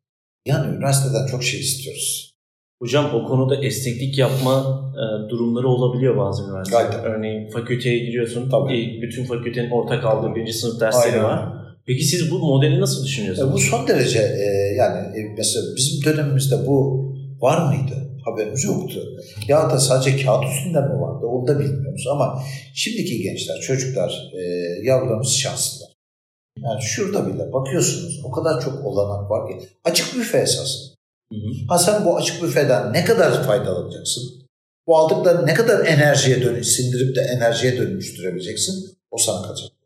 [0.46, 2.36] Yani üniversiteden çok şey istiyoruz.
[2.82, 6.96] Hocam o konuda esneklik yapma e, durumları olabiliyor bazı üniversitelerde.
[6.98, 8.50] Örneğin fakülteye giriyorsun.
[8.50, 9.00] Tabii.
[9.02, 11.24] bütün fakültenin ortak aldığı birinci sınıf dersleri Aynen.
[11.24, 11.59] var.
[11.90, 13.50] Peki siz bu modeli nasıl düşünüyorsunuz?
[13.50, 17.06] E, bu son derece e, yani e, mesela bizim dönemimizde bu
[17.42, 18.10] var mıydı?
[18.26, 19.00] Haberimiz yoktu.
[19.48, 21.26] Ya da sadece kağıt üstünde mi vardı?
[21.26, 24.42] Onu da bilmiyoruz ama şimdiki gençler, çocuklar, e,
[24.84, 25.90] yavrularımız şanslılar.
[26.64, 29.68] Yani şurada bile bakıyorsunuz o kadar çok olanak var ki.
[29.86, 30.96] Açık büfe esasında.
[31.32, 31.52] Hı hı.
[31.68, 34.24] Ha sen bu açık büfeden ne kadar faydalanacaksın?
[34.88, 38.98] Bu aldıklarını ne kadar enerjiye dönüş, sindirip de enerjiye dönüştürebileceksin?
[39.12, 39.79] O sana kalacak.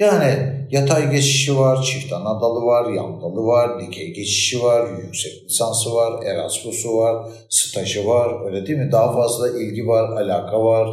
[0.00, 5.44] Yani yatay geçişi var, çift ana dalı var, yan dalı var, dikey geçişi var, yüksek
[5.44, 8.92] lisansı var, Erasmus'u var, stajı var, öyle değil mi?
[8.92, 10.88] Daha fazla ilgi var, alaka var,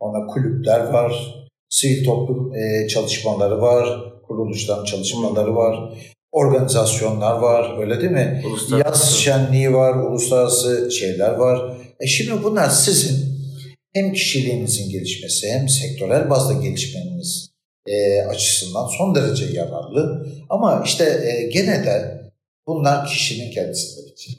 [0.00, 1.34] ona kulüpler var,
[1.68, 5.98] sivil toplum e, çalışmaları var, kuruluşların çalışmaları var,
[6.32, 8.42] organizasyonlar var, öyle değil mi?
[8.84, 11.76] Yaz şenliği var, uluslararası şeyler var.
[12.00, 13.28] E şimdi bunlar sizin
[13.94, 17.47] hem kişiliğinizin gelişmesi hem sektörel bazda gelişmeniz
[17.88, 20.26] e, açısından son derece yararlı.
[20.50, 22.22] Ama işte e, gene de
[22.66, 24.38] bunlar kişinin kendisinde bitiyor.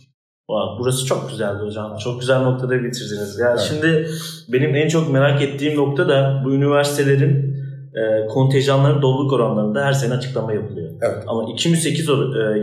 [0.79, 1.97] Burası çok güzeldi hocam.
[1.97, 3.39] Çok güzel noktada bitirdiniz.
[3.39, 3.69] Yani evet.
[3.69, 4.07] şimdi
[4.47, 7.49] benim en çok merak ettiğim nokta da bu üniversitelerin
[7.95, 10.89] e, kontenjanların doluluk oranlarında her sene açıklama yapılıyor.
[11.01, 11.23] Evet.
[11.27, 12.13] Ama 2008 e,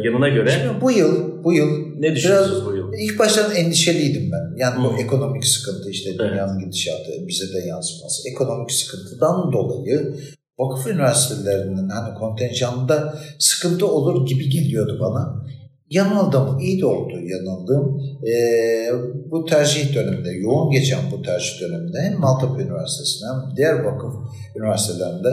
[0.05, 1.69] yılına göre Şimdi bu yıl bu yıl
[1.99, 2.93] ne düşünüyorsunuz bu yıl?
[2.99, 4.57] İlk baştan endişeliydim ben.
[4.57, 4.85] Yani hmm.
[4.85, 6.65] bu ekonomik sıkıntı işte dünyanın evet.
[6.65, 8.29] gidişatı bize de yansıması.
[8.29, 10.15] Ekonomik sıkıntıdan dolayı
[10.59, 15.47] vakıf üniversitelerinin hani kontenjanında sıkıntı olur gibi geliyordu bana.
[15.91, 18.01] Yanıldım, iyi de oldu yanıldım.
[18.27, 18.91] Ee,
[19.31, 24.13] bu tercih döneminde, yoğun geçen bu tercih döneminde hem Maltepe Üniversitesi'nde hem diğer vakıf
[24.57, 25.29] üniversitelerinde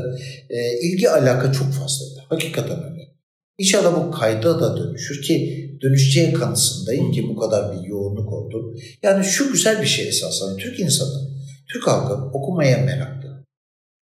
[0.50, 2.24] e, ilgi alaka çok fazlaydı.
[2.30, 3.04] Hakikaten öyle.
[3.58, 8.76] İnşallah bu kayda da dönüşür ki dönüşeceği kanısındayım ki bu kadar bir yoğunluk oldu.
[9.04, 11.30] Yani şu güzel bir şey esasen Türk insanı,
[11.74, 13.23] Türk halkı okumaya merak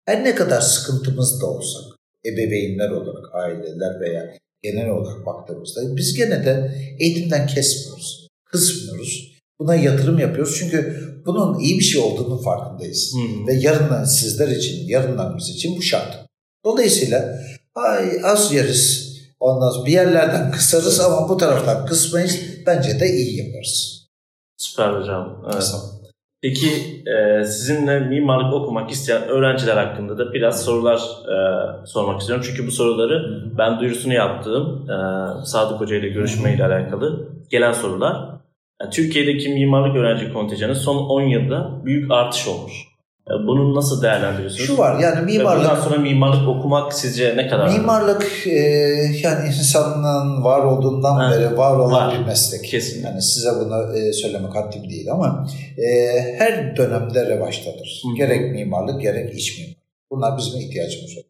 [0.06, 1.84] her ne kadar sıkıntımız da olsak,
[2.26, 9.36] ebeveynler olarak, aileler veya genel olarak baktığımızda biz gene de eğitimden kesmiyoruz, kısmıyoruz.
[9.60, 13.14] Buna yatırım yapıyoruz çünkü bunun iyi bir şey olduğunu farkındayız.
[13.14, 16.26] Hı Ve yarından sizler için, yarınlarımız için bu şart.
[16.66, 17.40] Dolayısıyla
[17.76, 22.40] ay, az yeriz, ondan sonra bir yerlerden kısarız ama bu taraftan kısmayız.
[22.66, 24.06] Bence de iyi yaparız.
[24.58, 25.42] Süper hocam.
[25.54, 25.64] Evet.
[26.46, 26.68] Peki
[27.06, 31.38] e, sizinle mimarlık okumak isteyen öğrenciler hakkında da biraz sorular e,
[31.88, 32.46] sormak istiyorum.
[32.48, 34.96] Çünkü bu soruları ben duyurusunu yaptığım e,
[35.46, 38.30] Sadık Hoca ile görüşmeyle alakalı gelen sorular.
[38.82, 42.74] Yani Türkiye'deki mimarlık öğrenci kontenjanı son 10 yılda büyük artış olmuş.
[43.30, 44.68] E, bunu nasıl değerlendiriyorsunuz?
[44.68, 45.66] Şu var yani mimarlık...
[45.66, 47.70] Ve bundan sonra mimarlık okumak sizce ne kadar?
[47.70, 48.60] Mimarlık e,
[49.24, 52.20] yani insanın var olduğundan ha, beri var olan var.
[52.20, 52.64] bir meslek.
[52.64, 53.10] Kesinlikle.
[53.10, 58.04] Yani size bunu e, söylemek haddim değil ama e, her dönemde revaçtadır.
[58.04, 58.18] Hı.
[58.18, 59.78] Gerek mimarlık gerek iç mimarlık.
[60.12, 61.24] Bunlar bizim ihtiyacımız var.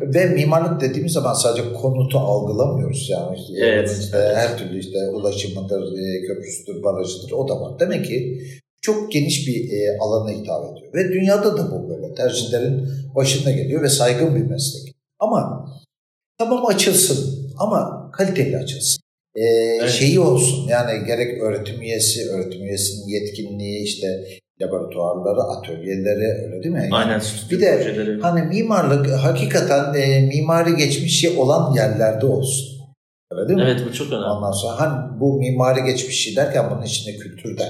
[0.00, 3.98] Ve mimarlık dediğimiz zaman sadece konutu algılamıyoruz yani işte, evet.
[4.00, 5.94] işte her türlü işte ulaşımıdır,
[6.26, 7.80] köprüsüdür, barajıdır o da var.
[7.80, 8.40] Demek ki
[8.80, 10.94] Çok geniş bir e, alana hitap ediyor.
[10.94, 12.14] Ve dünyada da bu böyle.
[12.14, 14.94] Tercihlerin başında geliyor ve saygın bir meslek.
[15.18, 15.68] Ama
[16.38, 19.00] tamam açılsın ama kaliteli açılsın.
[19.34, 19.42] Ee,
[19.80, 19.90] Evet.
[19.90, 24.24] Şeyi olsun yani gerek öğretim üyesi, öğretim üyesinin yetkinliği işte
[24.62, 26.80] laboratuvarları, atölyeleri öyle değil mi?
[26.82, 28.20] Yani Aynen Bir de projeleri.
[28.20, 32.80] Hani mimarlık hakikaten e, mimari geçmişi olan yerlerde olsun.
[33.30, 33.64] Öyle değil mi?
[33.66, 34.24] Evet bu çok önemli.
[34.24, 37.62] Ondan sonra hani bu mimari geçmişi derken bunun içinde kültürde,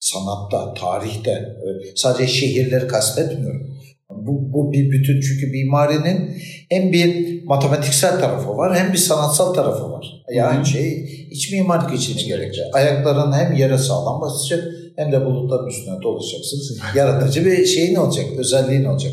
[0.00, 1.56] sanatta, tarihte,
[1.94, 3.80] sadece şehirleri kastetmiyorum.
[4.10, 6.36] Bu, bu bir bütün çünkü mimarinin
[6.68, 10.06] hem bir matematiksel tarafı var hem bir sanatsal tarafı var.
[10.34, 10.66] Yani Hı hı.
[10.66, 12.64] şey iç mimarlık için gerekli.
[12.72, 14.64] Ayakların hem yere sağlam basacak
[14.96, 16.78] hem de bulutların üstüne dolaşacaksın.
[16.96, 19.12] Yaratıcı bir şeyin olacak, özelliğin olacak.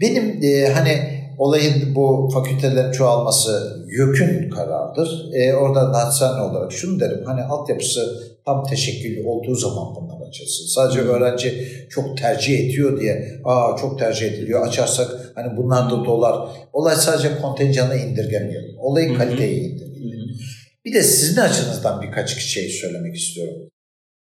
[0.00, 0.90] Benim e, hani
[1.38, 5.34] olayın bu fakültelerin çoğalması YÖK'ün kararıdır.
[5.34, 10.66] E, orada naçizane olarak şunu derim hani altyapısı tam teşekküllü olduğu zaman bunlar açılsın.
[10.66, 16.48] Sadece öğrenci çok tercih ediyor diye aa çok tercih ediliyor açarsak hani bunlar da dolar.
[16.72, 18.76] Olay sadece kontenjanı indirgemeyelim.
[19.14, 19.18] Hı.
[19.18, 20.36] kaliteyi indirgeyelim.
[20.84, 23.68] Bir de sizin açınızdan birkaç şey söylemek istiyorum.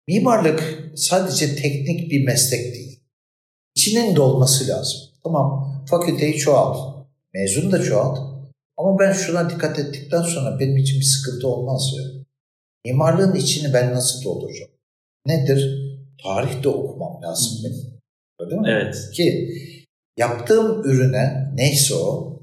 [0.08, 3.00] Mimarlık sadece teknik bir meslek değil.
[3.76, 5.00] İçinin dolması lazım.
[5.24, 6.93] Tamam fakülteyi çoğalt.
[7.34, 8.18] Mezun da çoğalt.
[8.76, 12.24] Ama ben şuna dikkat ettikten sonra benim için bir sıkıntı olmaz ya.
[12.86, 14.70] Mimarlığın içini ben nasıl dolduracağım?
[15.26, 15.90] Nedir?
[16.22, 18.00] Tarih de okumam lazım benim.
[18.40, 18.68] Öyle mi?
[18.68, 19.10] Evet.
[19.14, 19.50] Ki
[20.18, 22.38] yaptığım ürüne neyse o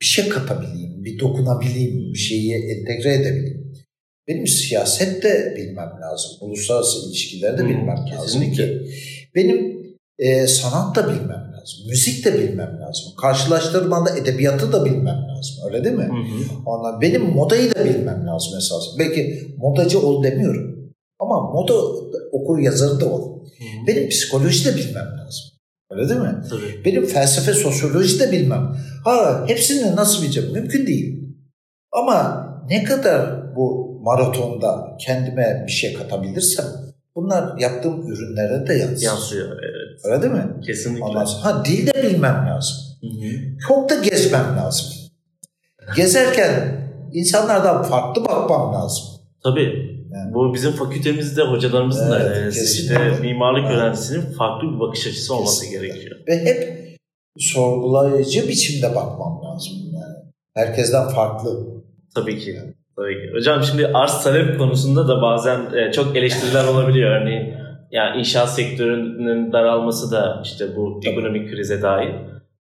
[0.00, 3.72] bir şey katabileyim, bir dokunabileyim, bir şeyi entegre edebileyim.
[4.28, 6.30] Benim siyaset de bilmem lazım.
[6.40, 8.66] Uluslararası ilişkileri de bilmem lazım kesinlikle.
[8.66, 8.90] ki.
[9.34, 9.86] Benim
[10.18, 11.88] e, sanat da bilmem lazım.
[11.88, 13.14] Müzik de bilmem lazım.
[13.20, 15.56] Karşılaştırmalı edebiyatı da bilmem lazım.
[15.66, 16.04] Öyle değil mi?
[16.04, 16.60] Hı hı.
[16.66, 18.98] Ondan benim modayı da bilmem lazım esas.
[18.98, 20.92] Belki modacı ol demiyorum.
[21.18, 21.74] Ama moda
[22.32, 23.46] okur yazarı da ol.
[23.86, 25.44] Benim psikoloji de bilmem lazım.
[25.90, 26.34] Öyle değil mi?
[26.50, 26.84] Tabii.
[26.84, 28.76] Benim felsefe, sosyoloji de bilmem.
[29.04, 30.52] Ha hepsini nasıl bileceğim?
[30.52, 31.34] Mümkün değil.
[31.92, 36.66] Ama ne kadar bu maratonda kendime bir şey katabilirsem
[37.16, 39.06] bunlar yaptığım ürünlere de yansır.
[39.06, 39.48] Yansıyor.
[39.48, 40.00] Evet.
[40.04, 40.60] Öyle değil mi?
[40.66, 41.04] Kesinlikle.
[41.04, 42.76] Ondan sonra, ha dil de bilmem lazım.
[43.00, 43.58] Hı hı.
[43.68, 44.86] Çok da gezmem lazım.
[45.96, 46.80] Gezerken
[47.12, 49.04] insanlardan farklı bakmam lazım.
[49.44, 49.96] Tabii.
[50.12, 50.34] Yani.
[50.34, 53.10] Bu bizim fakültemizde hocalarımızın da Evet, yani kesinlikle.
[53.10, 53.76] işte mimarlık Evet.
[53.76, 55.86] öğrencisinin farklı bir bakış açısı olması Kesinlikle.
[55.88, 56.16] gerekiyor.
[56.28, 56.86] Ve hep
[57.38, 59.72] sorgulayıcı biçimde bakmam lazım.
[59.94, 60.14] Yani
[60.54, 61.66] herkesten farklı.
[62.14, 62.74] Tabii ki.
[62.96, 63.32] Tabii ki.
[63.34, 67.10] Hocam şimdi arz talep konusunda da bazen e, çok eleştiriler olabiliyor.
[67.10, 67.54] Örneğin
[67.90, 72.14] yani inşaat sektörünün daralması da işte bu ekonomik krize dahil.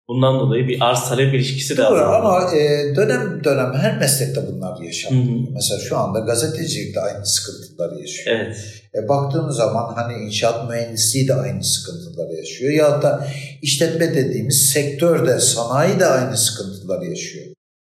[0.08, 4.82] Bundan dolayı bir arz talep ilişkisi de Doğru ama e, dönem dönem her meslekte bunlar
[4.82, 5.48] yaşanıyor.
[5.54, 8.36] Mesela şu anda gazetecilik de aynı sıkıntıları yaşıyor.
[8.36, 8.56] Evet.
[8.94, 12.72] E, baktığımız zaman hani inşaat mühendisliği de aynı sıkıntıları yaşıyor.
[12.72, 13.26] Ya da
[13.62, 17.46] işletme dediğimiz sektörde, sanayi de aynı sıkıntıları yaşıyor.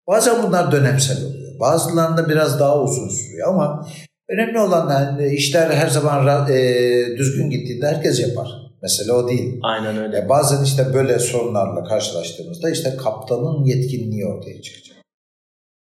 [0.08, 1.43] Bazen bunlar dönemsel oluyor.
[1.64, 3.88] Bazılarında biraz daha uzun sürüyor ama
[4.28, 6.58] önemli olan yani işler her zaman e,
[7.18, 8.48] düzgün gittiğinde herkes yapar.
[8.82, 9.60] Mesele o değil.
[9.62, 10.18] Aynen öyle.
[10.18, 14.96] E, bazen işte böyle sorunlarla karşılaştığımızda işte kaptanın yetkinliği ortaya çıkacak.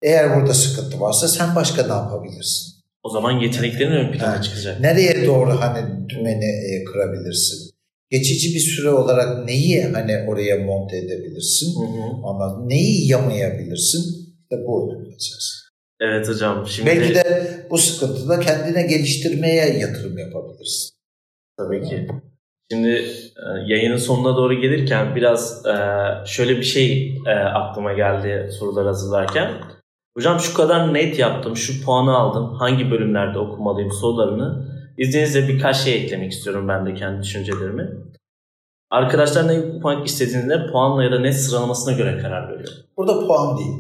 [0.03, 2.75] Eğer burada sıkıntı varsa sen başka ne yapabilirsin?
[3.03, 4.45] O zaman yeteneklerin ön plana Evet.
[4.45, 4.81] çıkacak.
[4.81, 7.71] Nereye doğru hani dümeni e, kırabilirsin?
[8.11, 11.67] Geçici bir süre olarak neyi hani oraya monte edebilirsin?
[11.81, 12.27] Hı hı.
[12.27, 14.01] Ama neyi yamayabilirsin?
[14.43, 15.68] İşte bu önemli esas.
[16.01, 16.67] Evet hocam.
[16.67, 20.95] Şimdi Belki de bu sıkıntıda kendine geliştirmeye yatırım yapabilirsin.
[21.57, 22.09] Tabii ki.
[22.71, 22.89] Şimdi
[23.37, 25.77] e, yayının sonuna doğru gelirken biraz e,
[26.27, 29.53] şöyle bir şey e, aklıma geldi sorular hazırlarken.
[30.17, 36.05] Hocam şu kadar net yaptım, şu puanı aldım, hangi bölümlerde okumalıyım sorularını izninizle birkaç şey
[36.05, 37.91] eklemek istiyorum ben de kendi düşüncelerimi.
[38.91, 42.73] Arkadaşlar ne okumak istediğinde puanla ya da net sıralamasına göre karar veriyor.
[42.97, 43.77] Burada puan değil,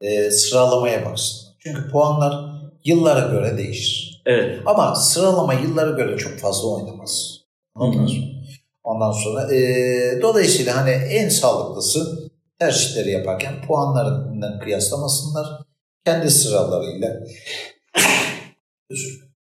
[0.00, 1.39] e, sıralamaya baksınlar.
[1.60, 4.22] Çünkü puanlar yıllara göre değişir.
[4.26, 7.40] Evet, Ama sıralama yıllara göre çok fazla oynamaz.
[7.76, 7.84] Hı.
[7.84, 8.08] sonra,
[8.84, 15.46] ondan sonra e, dolayısıyla hani en sağlıklısı tercihleri yaparken puanlarından kıyaslamasınlar.
[16.04, 17.20] Kendi sıralarıyla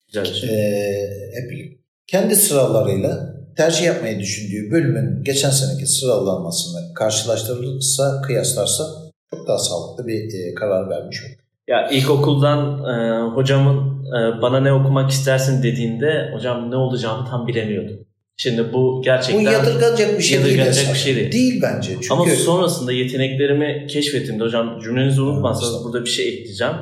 [0.07, 8.83] güzel e, hep kendi sıralarıyla tercih yapmayı düşündüğü bölümün geçen seneki sıralamasını karşılaştırırsa, kıyaslarsa
[9.29, 11.38] çok daha sağlıklı bir e, karar vermiş olur.
[11.69, 17.97] Ya ilkokuldan e, hocamın e, bana ne okumak istersin dediğinde hocam ne olacağımı tam bilemiyordum.
[18.37, 19.45] Şimdi bu gerçekten...
[19.45, 20.47] Bu yadırganacak bir şey değil.
[20.49, 20.93] yadırganacak esas.
[20.93, 21.31] bir şey değil.
[21.31, 21.93] Değil bence.
[21.93, 26.73] Çünkü Ama sonrasında yeteneklerimi keşfettiğimde hocam cümlenizi unutmazsanız burada bir şey ekleyeceğim.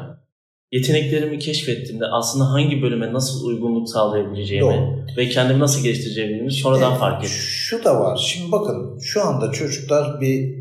[0.71, 5.17] yeteneklerimi keşfettiğimde aslında hangi bölüme nasıl uygunluk sağlayabileceğimi Doğru.
[5.17, 7.35] ve kendimi nasıl geliştireceğimi sonradan Evet, fark ettim.
[7.37, 8.17] Şu da var.
[8.17, 10.55] Şimdi bakın şu anda çocuklar bir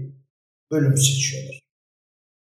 [0.72, 1.65] bölüm seçiyorlar.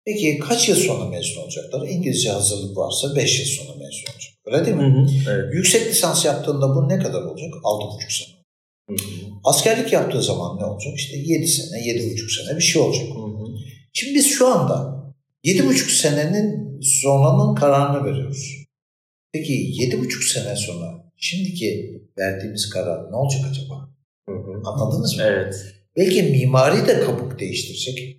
[0.06, 1.88] Peki kaç yıl sonra mezun olacaklar?
[1.88, 4.34] İngilizce hazırlık varsa 5 yıl sonra mezun olacak.
[4.46, 5.10] Öyle değil Hı mi?
[5.26, 5.54] hı, evet.
[5.54, 7.54] Yüksek lisans yaptığında bu ne kadar olacak?
[7.64, 8.36] 6,5 sene.
[8.90, 10.94] Hı hı, Askerlik yaptığı zaman ne olacak?
[10.96, 13.06] İşte 7 sene, 7,5 sene bir şey olacak.
[13.16, 13.46] hı hı.
[13.94, 15.04] Şimdi biz şu anda
[15.46, 18.56] 7,5 senenin sonranın kararını veriyoruz.
[19.34, 23.90] Peki 7,5 sene sonra şimdiki verdiğimiz karar ne olacak acaba?
[24.30, 24.62] Hı hı.
[24.66, 25.24] Anladınız mı?
[25.26, 25.56] Evet.
[25.98, 28.18] Belki mimari de kabuk değiştirecek.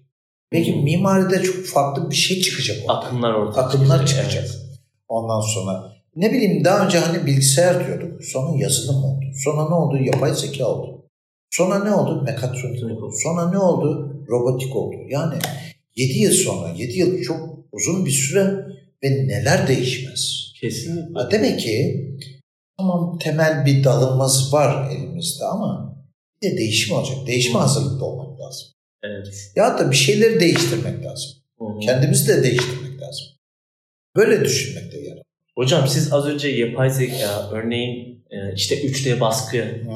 [0.53, 2.99] Belki mimaride çok farklı bir şey çıkacak orada.
[2.99, 4.45] Akımlar ortaya Akımlar çıkacak, çıkacak.
[4.51, 4.63] evet.
[5.09, 8.25] Ondan sonra ne bileyim daha önce hani bilgisayar diyorduk.
[8.25, 9.25] Sonra yazılım oldu.
[9.45, 9.97] Sonra ne oldu?
[10.05, 11.05] Yapay zeka oldu.
[11.51, 12.23] Sonra ne oldu?
[12.23, 13.13] Mekatronik oldu.
[13.23, 14.17] Sonra ne oldu?
[14.29, 14.97] Robotik oldu.
[15.09, 15.35] Yani
[15.97, 17.41] 7 yıl sonra, 7 yıl çok
[17.73, 18.55] uzun bir süre
[19.05, 20.53] ve neler değişmez.
[20.61, 21.15] Kesinlikle.
[21.21, 22.07] Ha, Demek ki
[22.79, 25.97] tamam temel bir dalımız var elimizde ama
[26.43, 27.17] bir de değişim olacak.
[27.27, 28.69] Değişime hazırlıklı olmak lazım.
[29.03, 29.53] Evet.
[29.57, 31.31] Ya da bir şeyleri değiştirmek lazım.
[31.59, 31.65] Hı.
[31.81, 33.27] Kendimizi de değiştirmek lazım.
[34.17, 35.23] Böyle düşünmekte yarar.
[35.57, 39.87] Hocam siz az önce yapay zeka örneğin e, işte 3D baskı e,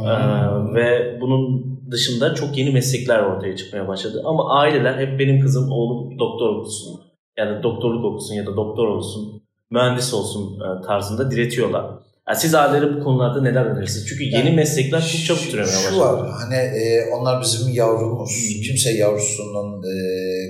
[0.75, 4.23] ve bunun dışında çok yeni meslekler ortaya çıkmaya başladı.
[4.25, 7.01] Ama aileler hep benim kızım oğlum doktor okusun
[7.39, 12.06] ya da doktorluk okusun ya da doktor olsun mühendis olsun e, tarzında diretiyorlar.
[12.29, 14.07] Yani siz ailelere bu konularda neler önerirsiniz?
[14.09, 15.99] Çünkü yeni Yani meslekler çok çabuk Şu- türemeye Şu başladı.
[16.01, 18.31] var hani e, onlar bizim yavrumuz.
[18.67, 19.95] Kimse yavrusunun e,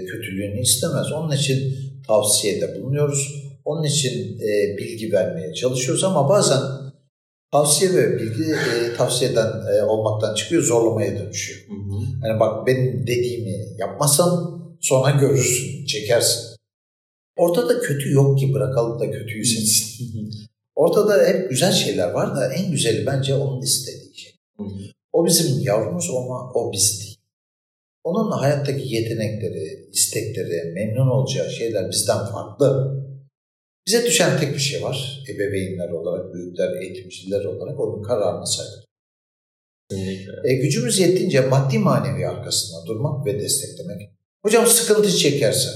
[0.07, 1.13] kötülüğünü istemez.
[1.13, 1.75] Onun için
[2.07, 3.47] tavsiyede bulunuyoruz.
[3.65, 6.61] Onun için e, bilgi vermeye çalışıyoruz ama bazen
[7.53, 11.61] tavsiye ve bilgi e, tavsiyeden e, olmaktan çıkıyor zorlamaya dönüşüyor.
[11.69, 12.29] Hı hı.
[12.29, 16.57] Yani bak benim dediğimi yapmasan sonra görürsün, çekersin.
[17.37, 20.31] Ortada kötü yok ki bırakalım da kötüyü seçsin.
[20.77, 24.33] Ortada hep güzel şeyler var da en güzeli bence onun istediği şey.
[25.13, 27.19] O bizim yavrumuz ama o biz değil.
[28.05, 32.97] Onun hayattaki yetenekleri, istekleri, memnun olacağı şeyler bizden farklı.
[33.87, 35.25] Bize düşen tek bir şey var.
[35.31, 38.87] Ebeveynler olarak, büyükler, eğitimciler olarak onun kararına saygı.
[40.45, 44.11] E, gücümüz yettiğince maddi manevi arkasında durmak ve desteklemek.
[44.43, 45.69] Hocam sıkıntı çekerse.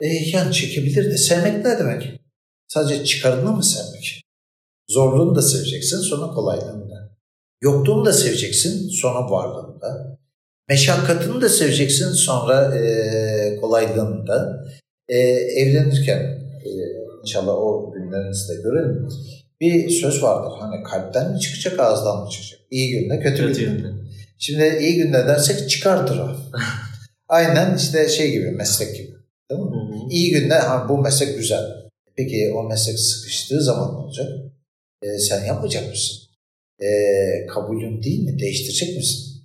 [0.00, 2.20] E, yani çekebilir de sevmek ne demek?
[2.68, 4.22] Sadece çıkarını mı sevmek?
[4.90, 7.16] Zorluğunu da seveceksin sonra kolaylığını da.
[7.62, 10.18] Yokluğunu da seveceksin sonra varlığını da.
[10.68, 14.64] Meşakkatını da seveceksin sonra e, kolaylığını da.
[15.08, 16.18] E, evlenirken
[16.64, 16.70] e,
[17.22, 19.08] inşallah o günlerinizi de görelim.
[19.60, 22.60] Bir söz vardır hani kalpten mi çıkacak ağızdan mı çıkacak?
[22.70, 23.70] İyi günde kötü, Kötü günde.
[23.70, 23.88] yönde.
[24.38, 26.36] Şimdi iyi günde dersek çıkardır o.
[27.28, 29.16] Aynen işte şey gibi meslek gibi.
[29.50, 29.66] Değil mi?
[29.70, 30.08] Hı hı.
[30.10, 31.85] İyi günde ha, bu meslek güzel.
[32.16, 34.28] Peki o meslek sıkıştığı zaman ne olacak?
[35.02, 36.18] E, sen yapmayacak mısın?
[36.80, 36.86] E,
[37.46, 38.38] kabulün değil mi?
[38.38, 39.42] Değiştirecek misin?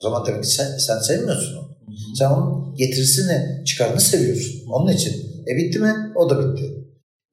[0.00, 1.68] O zaman demek ki sen, sen sevmiyorsun onu.
[1.68, 2.16] Hı hı.
[2.18, 4.66] Sen onun getirisini, çıkarını seviyorsun.
[4.68, 5.44] Onun için.
[5.48, 5.92] E bitti mi?
[6.16, 6.84] O da bitti.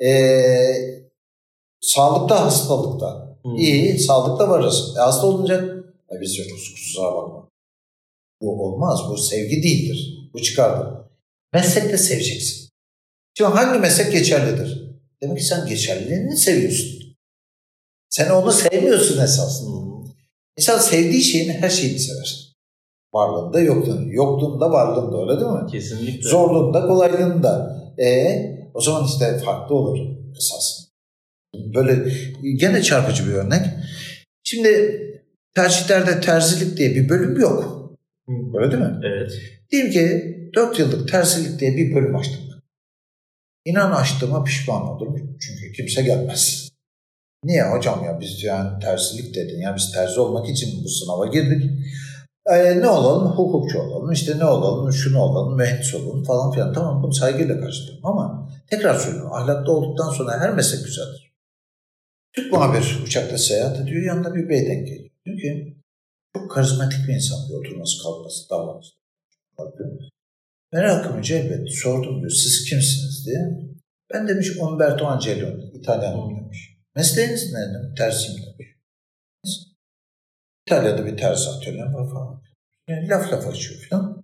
[0.05, 0.11] E,
[1.81, 3.37] sağlıkta, hastalıkta.
[3.45, 3.49] Hı.
[3.57, 4.93] İyi, sağlıkta varız.
[4.97, 5.55] E, hasta olunca
[6.11, 7.49] e, biz yokuz kusura bakma.
[8.41, 8.99] Bu olmaz.
[9.09, 10.29] Bu sevgi değildir.
[10.33, 10.87] Bu çıkardır.
[11.53, 12.70] Meslekte seveceksin.
[13.34, 14.91] Şimdi hangi meslek geçerlidir?
[15.21, 17.01] Demek ki sen geçerliliğini seviyorsun.
[18.09, 19.82] Sen onu sevmiyorsun esasında.
[20.57, 22.55] İnsan sevdiği şeyin her şeyini sever.
[23.13, 24.13] Varlığında yokluğunda.
[24.13, 25.71] Yokluğunda varlığında öyle değil mi?
[25.71, 26.29] Kesinlikle.
[26.29, 27.77] Zorluğunda kolaylığında.
[27.99, 28.36] E
[28.73, 29.99] o zaman işte farklı olur
[30.38, 30.88] esasında.
[31.75, 32.11] Böyle
[32.59, 33.61] gene çarpıcı bir örnek.
[34.43, 35.01] Şimdi
[35.55, 37.91] tercihlerde terzilik diye bir bölüm yok.
[38.53, 38.99] Öyle değil mi?
[39.03, 39.32] Evet.
[39.71, 42.50] Diyelim ki 4 yıllık terzilik diye bir bölüm açtım.
[43.66, 45.38] İnan açtığıma pişman olurum.
[45.39, 46.72] Çünkü kimse gelmez.
[47.43, 51.72] Niye hocam ya biz yani terzilik dedin ya biz terzi olmak için bu sınava girdik.
[52.45, 53.32] Ee, ne olalım?
[53.32, 54.12] Hukukçu olalım.
[54.12, 54.93] işte ne olalım?
[54.93, 56.74] Şunu olalım, mühendis olalım falan filan.
[56.74, 59.34] Tamam bunu saygıyla karşılıyorum ama tekrar söylüyorum.
[59.34, 61.32] Ahlaklı olduktan sonra her meslek güzeldir.
[62.34, 64.03] Türk muhabir uçakta seyahat ediyor.
[64.03, 65.09] Yanında bir bey denk geliyor.
[65.26, 65.78] Diyor ki
[66.36, 67.59] çok karizmatik bir insan diyor.
[67.59, 68.91] Oturması, kalkması, davranması.
[70.74, 70.84] Bakıyor.
[70.84, 71.72] Merakımı celbetti.
[71.74, 72.32] Sordum diyor.
[72.32, 73.72] Siz kimsiniz diye.
[74.13, 75.63] Ben demiş Umberto Angeloni.
[75.74, 76.78] İtalyanım demiş.
[76.95, 77.95] Mesleğiniz ne dedim?
[77.97, 78.67] Tersiyim demiş.
[80.67, 82.41] İtalya'da bir terzi atölyem var falan.
[82.88, 84.24] Yani laf laf açıyor falan.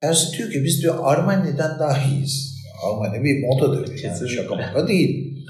[0.00, 2.62] Terzi diyor ki biz diyor Armani'den daha iyiyiz.
[2.86, 3.88] Armani bir modadır.
[3.88, 4.36] Yani Kesinlikle.
[4.36, 5.46] şaka maka değil.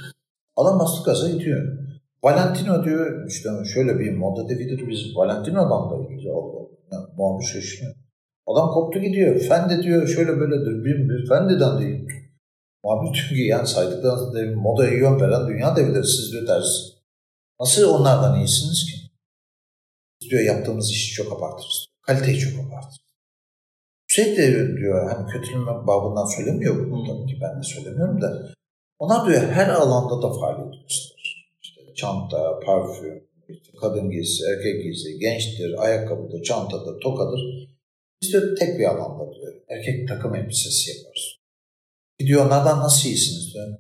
[0.56, 1.78] Adam bastı gaza gidiyor.
[2.24, 5.94] Valentino diyor işte şöyle bir moda devidir biz Valentino'dan da.
[5.94, 6.68] Allah Allah.
[6.92, 7.94] Yani, muhabir şaşırıyor.
[8.46, 9.40] Adam koptu gidiyor.
[9.40, 10.84] Fendi diyor şöyle böyledir.
[10.84, 12.08] Bir, bir Fendi'den değil.
[12.84, 16.92] Muhabir çünkü yani saydıklarınız devi, modaya yön veren dünya devleri siz diyor deriz.
[17.60, 18.92] Nasıl onlardan iyisiniz ki?
[20.20, 21.86] Biz diyor yaptığımız işi çok abartırız.
[22.02, 23.02] Kaliteyi çok abartırız.
[24.08, 28.52] Sürekli diyor hani kötüleme babından söylemiyor bunu tabii ki ben de söylemiyorum da
[28.98, 31.52] onlar diyor her alanda da faaliyet gösterir.
[31.62, 33.24] İşte çanta, parfüm,
[33.80, 37.71] kadın giysisi, erkek giysisi, gençtir, ayakkabıdır, çantadır, tokadır.
[38.22, 39.54] Biz diyor tek bir alanda diyor.
[39.68, 41.36] Erkek takım elbisesi yaparız.
[42.18, 43.78] Gidiyor onlardan nasıl iyisiniz diyor.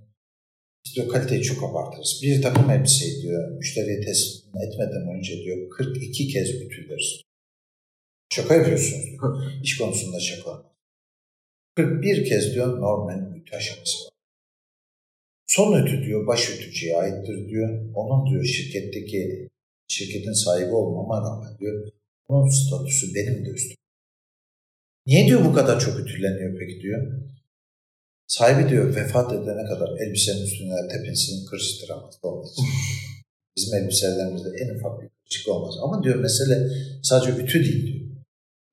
[0.84, 2.20] Biz diyor kaliteyi çok abartırız.
[2.22, 7.22] Bir takım elbiseyi diyor müşteriye teslim etmeden önce diyor 42 kez ütüleriz.
[8.32, 9.42] Şaka yapıyorsunuz diyor.
[9.62, 10.72] İş konusunda şaka.
[11.76, 14.12] 41 kez diyor normal ütü aşaması var.
[15.46, 17.92] Son ütü diyor baş ütücüye aittir diyor.
[17.94, 19.48] Onun diyor şirketteki
[19.88, 21.88] şirketin sahibi olmama rağmen diyor
[22.28, 23.81] onun statüsü benim de üstüm.
[25.06, 27.12] Niye diyor bu kadar çok ütüleniyor peki diyor.
[28.26, 32.20] Sahibi diyor vefat edene kadar elbisenin üstüne tepensini kırıştıramaz.
[33.56, 35.74] Bizim elbiselerimizde en ufak bir kırışık olmaz.
[35.82, 36.68] Ama diyor mesele
[37.02, 38.02] sadece ütü değil diyor.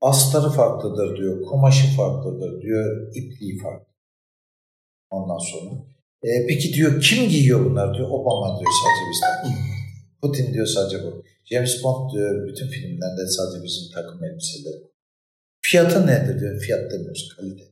[0.02, 3.94] Astarı farklıdır diyor, kumaşı farklıdır diyor, ipliği farklı.
[5.10, 5.72] Ondan sonra.
[6.24, 8.10] E, peki diyor kim giyiyor bunlar diyor.
[8.10, 9.58] Obama diyor sadece bizden.
[10.22, 11.24] Putin diyor sadece bu.
[11.46, 14.89] James Bond diyor bütün filmlerde sadece bizim takım elbiseleri.
[15.72, 16.62] Fiyatı nedir diyor.
[16.62, 17.64] Fiyat demiyoruz kalite.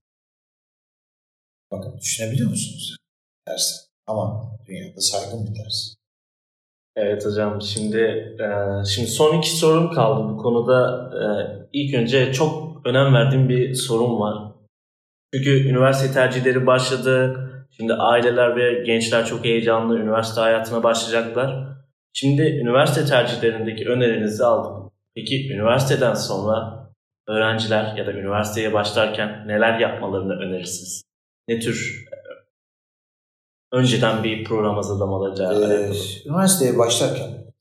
[1.71, 2.97] Bakın düşünebiliyor musunuz?
[3.47, 3.75] Dersi.
[4.07, 5.95] Ama dünyada saygın bir ders.
[6.95, 7.97] Evet hocam şimdi
[8.39, 8.47] e,
[8.85, 11.09] şimdi son iki sorum kaldı bu konuda.
[11.15, 11.25] E,
[11.73, 14.53] ilk önce çok önem verdiğim bir sorun var.
[15.33, 17.37] Çünkü üniversite tercihleri başladı.
[17.77, 21.77] Şimdi aileler ve gençler çok heyecanlı üniversite hayatına başlayacaklar.
[22.13, 24.91] Şimdi üniversite tercihlerindeki önerinizi aldım.
[25.15, 26.76] Peki üniversiteden sonra
[27.27, 31.01] öğrenciler ya da üniversiteye başlarken neler yapmalarını önerirsiniz?
[31.47, 32.07] Ne tür
[33.71, 37.53] önceden bir program hazırlamaları ee, Üniversiteye başlarken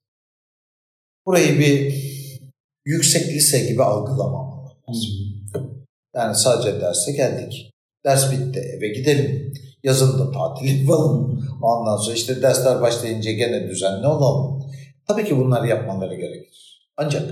[1.26, 1.94] burayı bir
[2.84, 4.70] yüksek lise gibi algılamamalı
[6.14, 7.72] Yani sadece derse geldik.
[8.04, 9.54] Ders bitti eve gidelim.
[9.82, 11.44] Yazın da tatil yapalım.
[11.62, 14.62] Ondan sonra işte dersler başlayınca gene düzenli olalım.
[15.08, 16.88] Tabii ki bunları yapmaları gerekir.
[16.96, 17.22] Ancak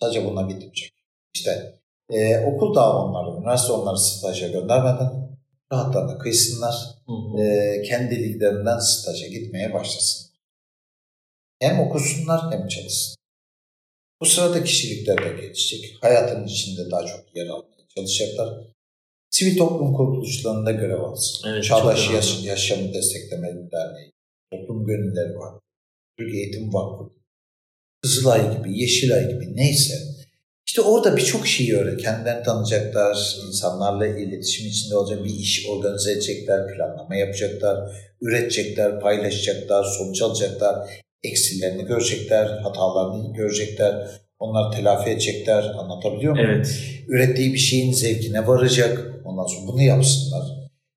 [0.00, 0.92] sadece bununla bitmeyecek.
[1.34, 1.77] İşte
[2.10, 5.38] e, okul da onları, üniversite onları staja göndermeden
[5.72, 6.74] rahatlarına kıysınlar.
[7.06, 10.30] Hı E, kendi liglerinden staja gitmeye başlasın.
[11.60, 13.16] Hem okusunlar hem çalışsın.
[14.20, 15.98] Bu sırada kişilikler de gelişecek.
[16.00, 18.64] Hayatın içinde daha çok yer almaya çalışacaklar.
[19.30, 21.48] Sivil toplum kuruluşlarında görev alsın.
[21.48, 24.12] Evet, Çağdaş Yaş Yaşamı Destekleme Derneği,
[24.50, 25.54] Toplum Gönülleri var.
[26.18, 27.12] Türk Eğitim Vakfı,
[28.02, 29.94] Kızılay gibi, Yeşilay gibi neyse
[30.68, 31.96] işte orada birçok şeyi öyle.
[31.96, 37.90] Kendilerini tanıyacaklar, insanlarla iletişim içinde olacak bir iş organize edecekler, planlama yapacaklar,
[38.20, 40.88] üretecekler, paylaşacaklar, sonuç alacaklar,
[41.22, 44.08] eksilerini görecekler, hatalarını görecekler,
[44.38, 46.50] onlar telafi edecekler, anlatabiliyor muyum?
[46.50, 46.78] Evet.
[47.08, 50.42] Ürettiği bir şeyin zevkine varacak, ondan sonra bunu yapsınlar.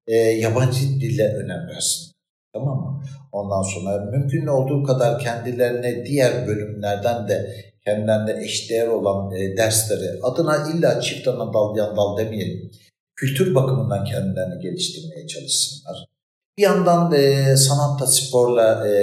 [0.07, 2.11] E, yabancı dille önem versin.
[2.53, 3.03] Tamam mı?
[3.31, 10.69] Ondan sonra mümkün olduğu kadar kendilerine diğer bölümlerden de kendilerine eşdeğer olan e, dersleri adına
[10.69, 12.71] illa çift ana dal yan dal demeyelim.
[13.15, 16.05] Kültür bakımından kendilerini geliştirmeye çalışsınlar.
[16.57, 18.93] Bir yandan e, sanatta, sporla e,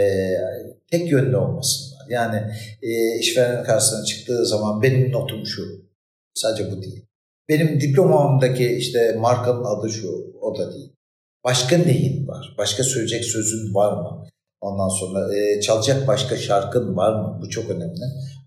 [0.90, 2.06] tek yönlü olmasınlar.
[2.10, 2.42] Yani
[2.82, 5.62] e, işverenin karşısına çıktığı zaman benim notum şu.
[6.34, 7.04] Sadece bu değil.
[7.48, 10.34] Benim diplomamdaki işte markanın adı şu.
[10.40, 10.92] O da değil.
[11.44, 12.54] Başka neyin var?
[12.58, 14.26] Başka söyleyecek sözün var mı?
[14.60, 17.38] Ondan sonra e, çalacak başka şarkın var mı?
[17.42, 18.00] Bu çok önemli.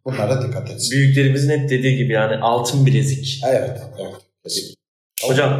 [0.05, 0.91] Bunlara dikkat etsin.
[0.91, 3.41] Büyüklerimizin hep dediği gibi yani altın bilezik.
[3.47, 3.81] Evet.
[3.99, 4.73] evet.
[5.23, 5.51] Hocam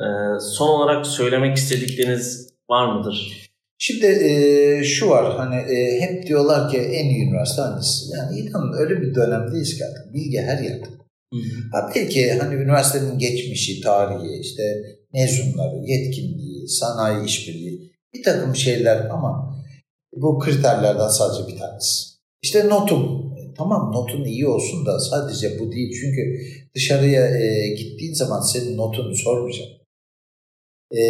[0.00, 0.06] e,
[0.40, 3.50] son olarak söylemek istedikleriniz var mıdır?
[3.78, 8.16] Şimdi e, şu var hani e, hep diyorlar ki en iyi üniversite hangisi?
[8.16, 10.86] Yani inanın öyle bir dönemdeyiz ki artık bilgi her yerde.
[11.72, 14.62] Ha, belki hani üniversitenin geçmişi, tarihi, işte
[15.12, 19.56] mezunları, yetkinliği, sanayi işbirliği bir takım şeyler ama
[20.16, 22.10] bu kriterlerden sadece bir tanesi.
[22.42, 23.29] İşte notum.
[23.60, 25.90] Tamam notun iyi olsun da sadece bu değil.
[26.00, 26.40] Çünkü
[26.74, 29.68] dışarıya e, gittiğin zaman senin notunu sormayacak.
[30.90, 31.02] E,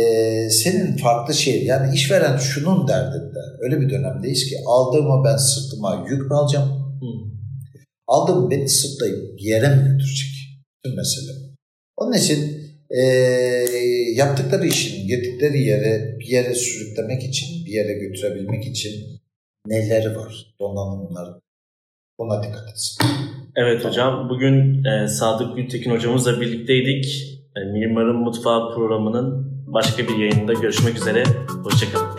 [0.51, 3.39] senin farklı şey yani işveren şunun derdinde.
[3.61, 6.69] Öyle bir dönemdeyiz ki aldığımı ben sırtıma yük mü alacağım?
[7.01, 7.31] Hmm.
[8.07, 10.31] Aldığımı beni sırtlayıp yere mi götürecek?
[10.85, 11.33] Tüm mesele.
[11.97, 13.03] Onun için e,
[14.15, 19.21] yaptıkları işin girdikleri yere bir yere sürüklemek için, bir yere götürebilmek için
[19.67, 20.55] neleri var?
[20.61, 21.41] Donanımlar.
[22.21, 23.07] Ona dikkat etsin.
[23.57, 24.29] Evet hocam.
[24.29, 27.05] Bugün e, Sadık Gültekin hocamızla birlikteydik.
[27.57, 31.25] E, Mimarın Mutfağı programının başka bir yayında görüşmek üzere.
[31.65, 32.10] Hoşçakalın.